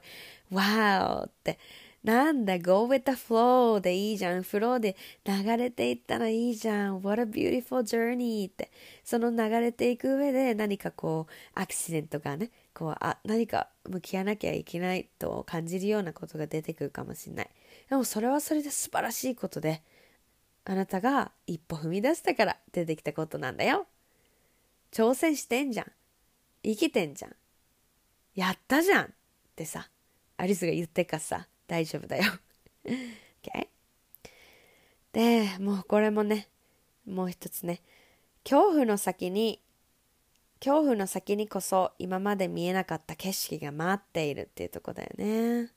[0.51, 1.59] Wow って。
[2.03, 4.43] なんだ Go with the flow でいいじゃん。
[4.43, 7.01] フローで流れていったらいいじゃん。
[7.01, 8.69] What a beautiful journey って。
[9.03, 17.49] その流れていく上で何かこうアクシデントがねこうあ何か向き合わなきゃいけないと感じるようなことが出てくるかもしれない。
[17.89, 19.81] でもそれはそれで素晴らしいことで
[20.65, 23.87] あなたが一歩踏み出したから出てきたことなんだよ。
[24.91, 25.91] 挑戦してんじゃん。
[26.63, 27.35] 生きてんじゃん。
[28.35, 29.07] やったじゃんっ
[29.55, 29.87] てさ
[30.35, 32.23] アリスが言ってかさ大丈夫だよ。
[32.83, 33.67] OK?
[35.13, 36.49] でもうこれもね
[37.05, 37.81] もう一つね。
[38.43, 39.61] 恐怖の先に
[40.59, 45.69] 恐怖の先にこそ今まで見えなかった景色が待っているっていうとこだよね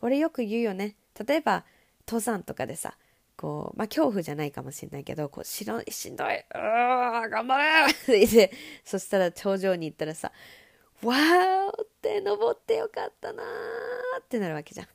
[0.00, 1.64] これよく言うよね例えば
[2.06, 2.94] 登山とかでさ
[3.36, 8.52] こうまあ恐怖じゃないかもしれないけどこうしろしんどいうー頑張れって言って
[8.84, 10.32] そしたら頂上に行ったらさ
[11.02, 13.46] わーって登ってよかったなー
[14.20, 14.86] ってなるわけじゃん。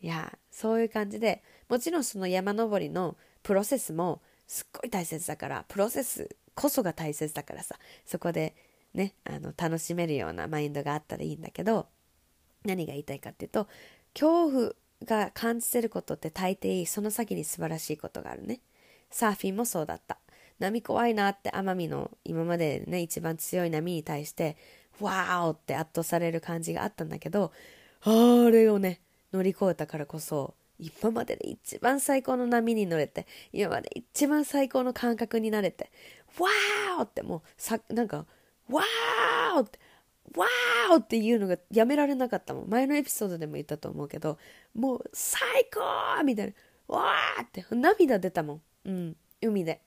[0.00, 7.78] いや、そういう感じで、もちろんその山登りのプロセスもすっごい大切だから、プロセスこそが大切だからさ。
[8.06, 8.54] そこで
[8.94, 11.86] ねあの楽しめるようなマインドがあったらいいんだけど
[12.64, 13.66] 何が言いたいかっていうと
[14.14, 14.72] 恐怖
[15.04, 18.60] が感じてることって大抵その先に素晴らしいことがあるね。
[19.10, 20.18] サーフィンもそうだった。
[20.58, 24.56] 波怖いなって奄美の今までね一番強い波に対して
[25.00, 27.52] わーおって圧倒される感じがあったんだけど
[28.04, 29.00] あれをね
[29.32, 35.90] 乗り越えたからこそ今までで一番最高の波に乗れて今まで一番最高の感覚になれて
[36.38, 38.26] わーってもうさなんか
[38.68, 39.78] わーって
[40.36, 42.68] わーっていうのがやめられなかったもん。
[42.68, 44.38] 前のエピソードでも言ったと思うけど
[44.74, 45.40] もう最
[45.72, 46.52] 高みたいな
[46.96, 48.62] わーって涙出たもん。
[48.86, 49.16] うん。
[49.42, 49.80] 海で。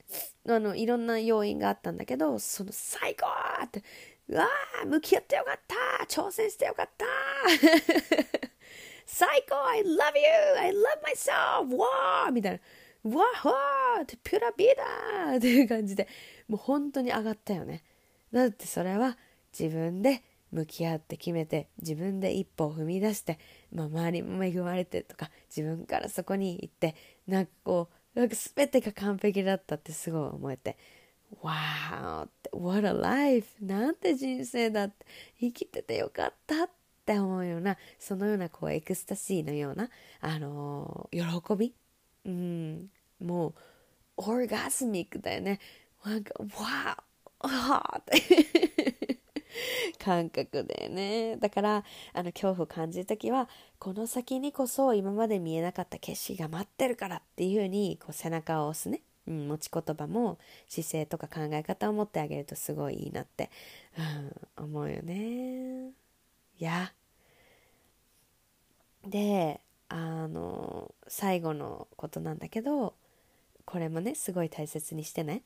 [0.47, 3.25] あのいろんな要因があったんだけどその最高
[3.63, 3.83] って
[4.27, 7.05] うわー向き合ってよかった挑戦してよかった
[9.05, 10.59] 最高 I love you!
[10.59, 12.61] I love myself わーみたい
[13.03, 16.07] なわーって pura vida っていう感じで。
[16.47, 17.83] もう本当に上がったよね。
[18.31, 19.17] だってそれは
[19.57, 23.39] 自分で向き合って決めて自分で一歩を踏み出して、
[23.73, 26.95] まあ、周りも恵まれてとか自分からそこに行って
[27.27, 30.77] なんかこうなんか全てが完璧だったってすごい思えて
[31.41, 33.47] 「わーって What a life!
[33.61, 35.05] なんて人生だって
[35.39, 36.69] 生きててよかった」っ
[37.05, 39.89] て思うようなそのようなこうエクスタシーのような、
[40.21, 41.75] あのー、喜び、
[42.25, 42.89] うん、
[43.19, 43.53] もう
[44.17, 45.59] オーガスミックだよね。
[46.05, 49.15] なんか「わーわー」って
[49.99, 51.37] 感覚でね。
[51.37, 51.83] だから
[52.13, 53.49] あの恐怖を感じる時は
[53.79, 60.37] この先にこそ今まで見えなかった景色が待ってるからっていうふうにこう背中を押すね、うん、持ち言葉も
[60.67, 63.49] 姿勢とか考え方を持ってあげるとすごいいいなって、
[64.57, 65.89] うん、思うよね。
[65.89, 65.91] い
[66.59, 66.93] や。
[69.07, 72.95] であの最後のことなんだけど
[73.65, 75.43] これもねすごい大切にしてね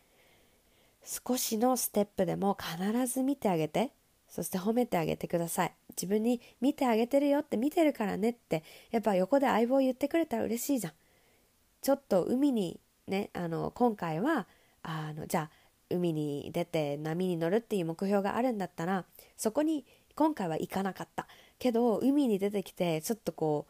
[1.04, 3.92] 少しのステップでも必ず見てあげて。
[4.30, 5.74] そして褒めてあげてください。
[5.90, 8.64] 自分に見てあげてるよって見てるからねって。
[8.92, 10.94] やっぱ横で相棒言ってくれたら嬉しいじゃん。
[11.82, 14.48] ちょっと海にねあの今回は
[14.84, 15.50] あのじゃあ
[15.90, 19.86] 海に出て波に乗るっていう目標があるんだったらそこに
[20.16, 21.28] 今回は行かなかった。
[21.58, 23.66] けど海に出てきてちょっとこ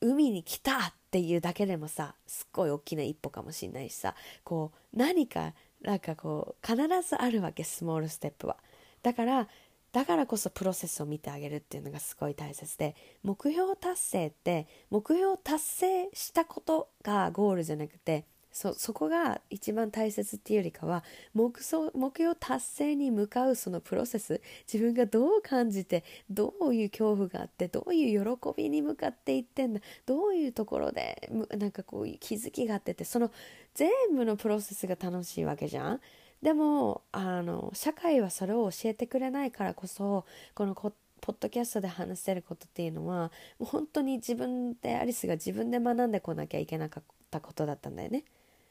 [0.00, 4.14] う海に来たっていうだけでもさすっごい大きな一歩かもしんないしさ
[4.44, 5.52] こう何か
[5.82, 6.76] なんかこう必
[7.08, 8.56] ずあるわけスモールステップは。
[9.02, 9.48] だから
[9.92, 21.52] だからこそプロセスを見てあげるっていうのがすごい大切で目標達成って目標達成したことがゴールじゃなくてそそこが一番大切っていうよりかは目
[21.94, 24.40] 目標達成に向かうそのプロセス
[24.72, 33.30] 自分がどう感じてどういう恐怖があってどういう喜びに向かっていってんだどういうところでなんかこういう気づきがあっててその
[33.74, 36.00] 全部のプロセスが楽しいわけじゃん。
[36.42, 40.24] でもあの社会はそれを教えてくれないからこそ
[40.54, 48.24] このポッドキャストで話せることっていうのはもう本当に自分でアリスが自分で学んでこなきゃいけなかったことだったんだよね。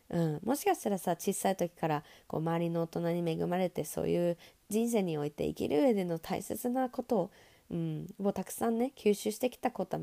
[0.09, 4.37] うん、もしかしたらさ小さい時からこう周りの大人に恵まれてそういう
[4.69, 7.31] 人生において生きる上での大切なことを、
[7.71, 9.99] うん、をたくさんね吸収してきた子は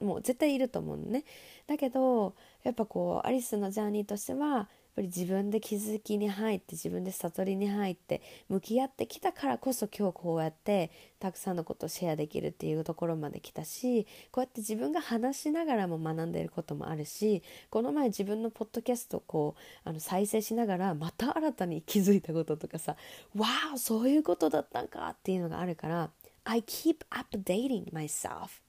[0.00, 1.24] もう絶対いると思うのね。
[1.66, 4.68] だけどやっぱこうアリスのジャーニーとしては
[4.98, 10.90] ぱり自分で気づきに入って自分で悟りに入って向き合ってきたからこそ今日こうやって
[11.20, 19.54] たくさんのことをシェアできるっていうところまで来たしこうやって自分が話しながらも学んでいることもあるしこの前自分のポッドキャストをこ
[19.86, 22.96] うあの再生しながらまた新たに気づいたこととかさ
[23.38, 26.10] 「わあそういうことだったんか」っていうのがあるから
[26.42, 28.60] I keep updating myself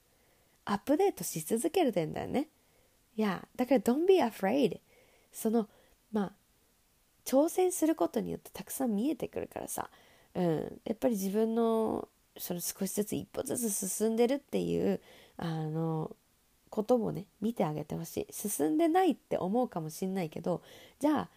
[0.65, 2.47] アップデートし続けるんだよね。
[3.15, 4.79] いや、だから don't be afraid
[5.31, 5.67] その
[6.11, 6.31] まあ
[7.25, 9.89] 挑戦することによってたくさん見えてくるからさ、
[10.35, 12.07] うん、やっぱり自分の
[12.37, 14.99] その少しずつ一歩ずつ進んでるっていう
[15.37, 16.15] あの
[16.69, 18.27] こともね見てあげてほしい。
[18.31, 20.61] 進んでないって思うかもしんないけど
[20.99, 21.29] じゃあ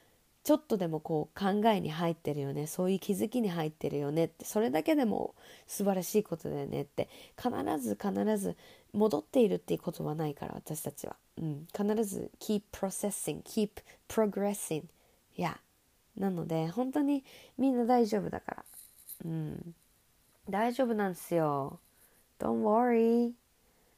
[0.44, 2.66] ちょっとでもこう考えに入ってるよね。
[2.66, 5.34] そういう気づきに入ってるよねってそれだけでも
[5.66, 8.56] 素晴らしいことだよねって必ず必ず
[8.92, 13.70] 戻っているっていうことはないから私たちは、うん、必ず keep processing keep
[14.08, 14.84] progressing.
[15.36, 15.58] いや
[16.16, 17.24] なので本当に
[17.58, 18.64] みんな大丈夫だから。
[19.24, 19.74] うん。
[20.50, 21.78] 大丈夫なんですよ。
[22.38, 23.32] Don't worry.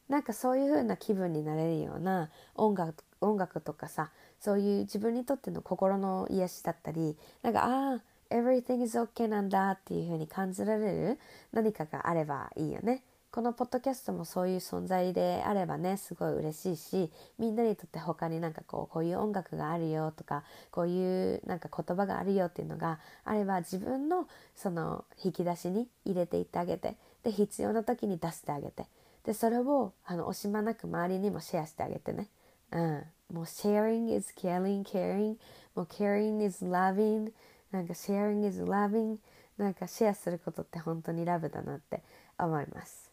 [0.08, 11.18] なんかそういう風な気分になれるような音楽音楽とかさそういう自分にとっての心の癒しだったりなんかああ everything is okay なんだっていう風に感じられる
[11.52, 13.02] 何かがあればいいよね。
[13.34, 26.94] このポッドキャストもそういう存在であればねすごい嬉しいしみんなにとって他になんかこうこういう音楽があるよとかこういうなんか言葉があるよっていうのがあれば自分のその引き出しに入れていってあげて
[27.24, 28.84] で必要な時に出してあげて
[29.24, 32.28] でそれをあの惜しまなく周りにもシェアしてあげてね。
[32.70, 33.02] うん、
[33.32, 35.38] もう sharing is caring caring.
[35.74, 37.32] もう caring is loving.
[37.72, 39.16] なんか sharing is loving.
[39.58, 42.00] なんかシェアすることって本当にラブだなって
[42.38, 43.03] 思います。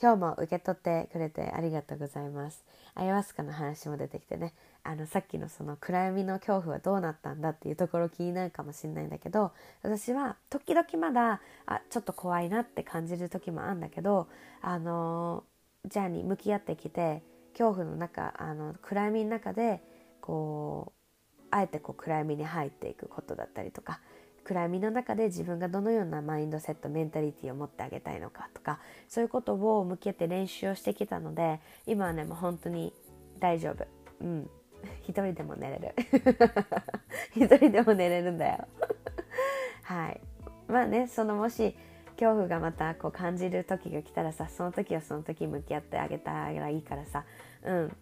[0.00, 2.64] 今日も受け取ってくれてありがとうございます。
[2.94, 4.54] アイワスカの話も出てきてね。
[4.86, 9.52] あのさっきのその暗闇の恐怖はどうなったんだっていうところ気になるかもしれないんだけど
[9.82, 14.28] 私は時々まだあちょっと怖いなって感じる時もあるんだけど
[14.60, 15.44] あの
[15.86, 17.22] ジャーに向き合ってきて
[17.52, 19.82] 恐怖の中あの暗闇の中で
[20.20, 24.00] こうあえてこう暗闇に入っていくことだったりとか
[24.44, 32.92] 暗闇の中で自分がどのようなマインドセットメンタリティーを持ってあげたいのかとかそういうことを向けて練習をしてきたので今はねもう本当に
[33.40, 33.86] 大丈夫。
[34.20, 34.50] うん。
[35.02, 35.94] 一人でも寝れる。
[37.34, 38.68] 一人でも寝れるんだよ。
[39.82, 40.20] はい。
[40.68, 41.76] まあねそのもし
[42.12, 47.24] 恐怖がまたこう感じる時が来たらさその時はその時向き合ってあげたらいいからさ
[47.64, 47.96] うん。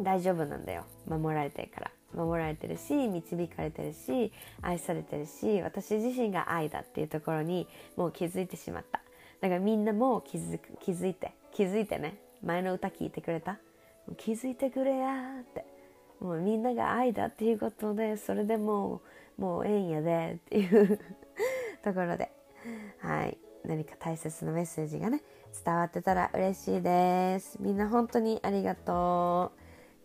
[0.00, 0.84] 大丈夫なんだよ。
[1.06, 1.90] 守られてるから。
[2.14, 4.32] 守られてるし導かれてるし
[4.62, 9.00] 愛されてるし私自身が愛だっていうところにもう気づいてしまった。
[9.40, 12.18] だからみんなも気づく気づいて気づいてね。
[12.42, 13.58] 前の歌聞いてくれた？
[14.16, 15.64] 気づいてくれやって。
[16.20, 19.00] もうみんなが愛だっていうことでそれでも
[19.38, 20.98] うもうええんやでっていう
[21.82, 22.30] ところで。
[22.98, 23.38] はい。
[23.64, 25.22] 何か大切なメッセージがね
[25.64, 27.58] 伝わってたら嬉しいです。
[27.60, 29.59] みんな本当にありがとう。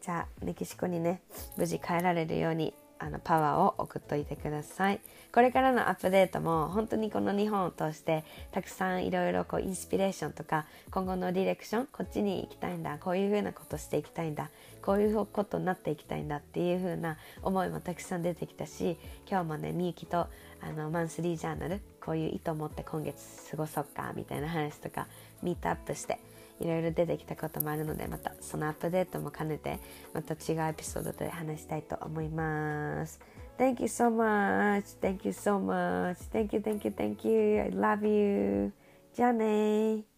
[0.06, 1.20] じゃあメキシコにね
[1.58, 5.02] 無事帰られるようにあのパワーを送っといてください
[5.34, 14.52] これからのアップデートも本当にこの日本を通してたくさんいろいろこうインスピレーションとか今後のディレクションこっちに行きたいんだこういうふうなことしていきたいんだ
[14.84, 20.28] こういうことになっていきたいんだっていうふうな思いもたくさん出てきたし今日もねみゆきと
[20.62, 25.08] あのマンスリージャーナルこういう意図を持って今月過ごそうかみたいな話とか
[25.42, 26.20] ミートアップして
[26.60, 29.80] いろいろ出てきたこともあるのでまたそのアップデートも兼ねて
[30.14, 33.20] また違うエピソードで話したいと思います。
[33.58, 35.00] Thank you so much.
[35.02, 36.16] Thank you so much.
[36.32, 37.62] Thank you, thank you, thank you.
[37.62, 38.74] I love you.
[39.14, 40.15] じゃあね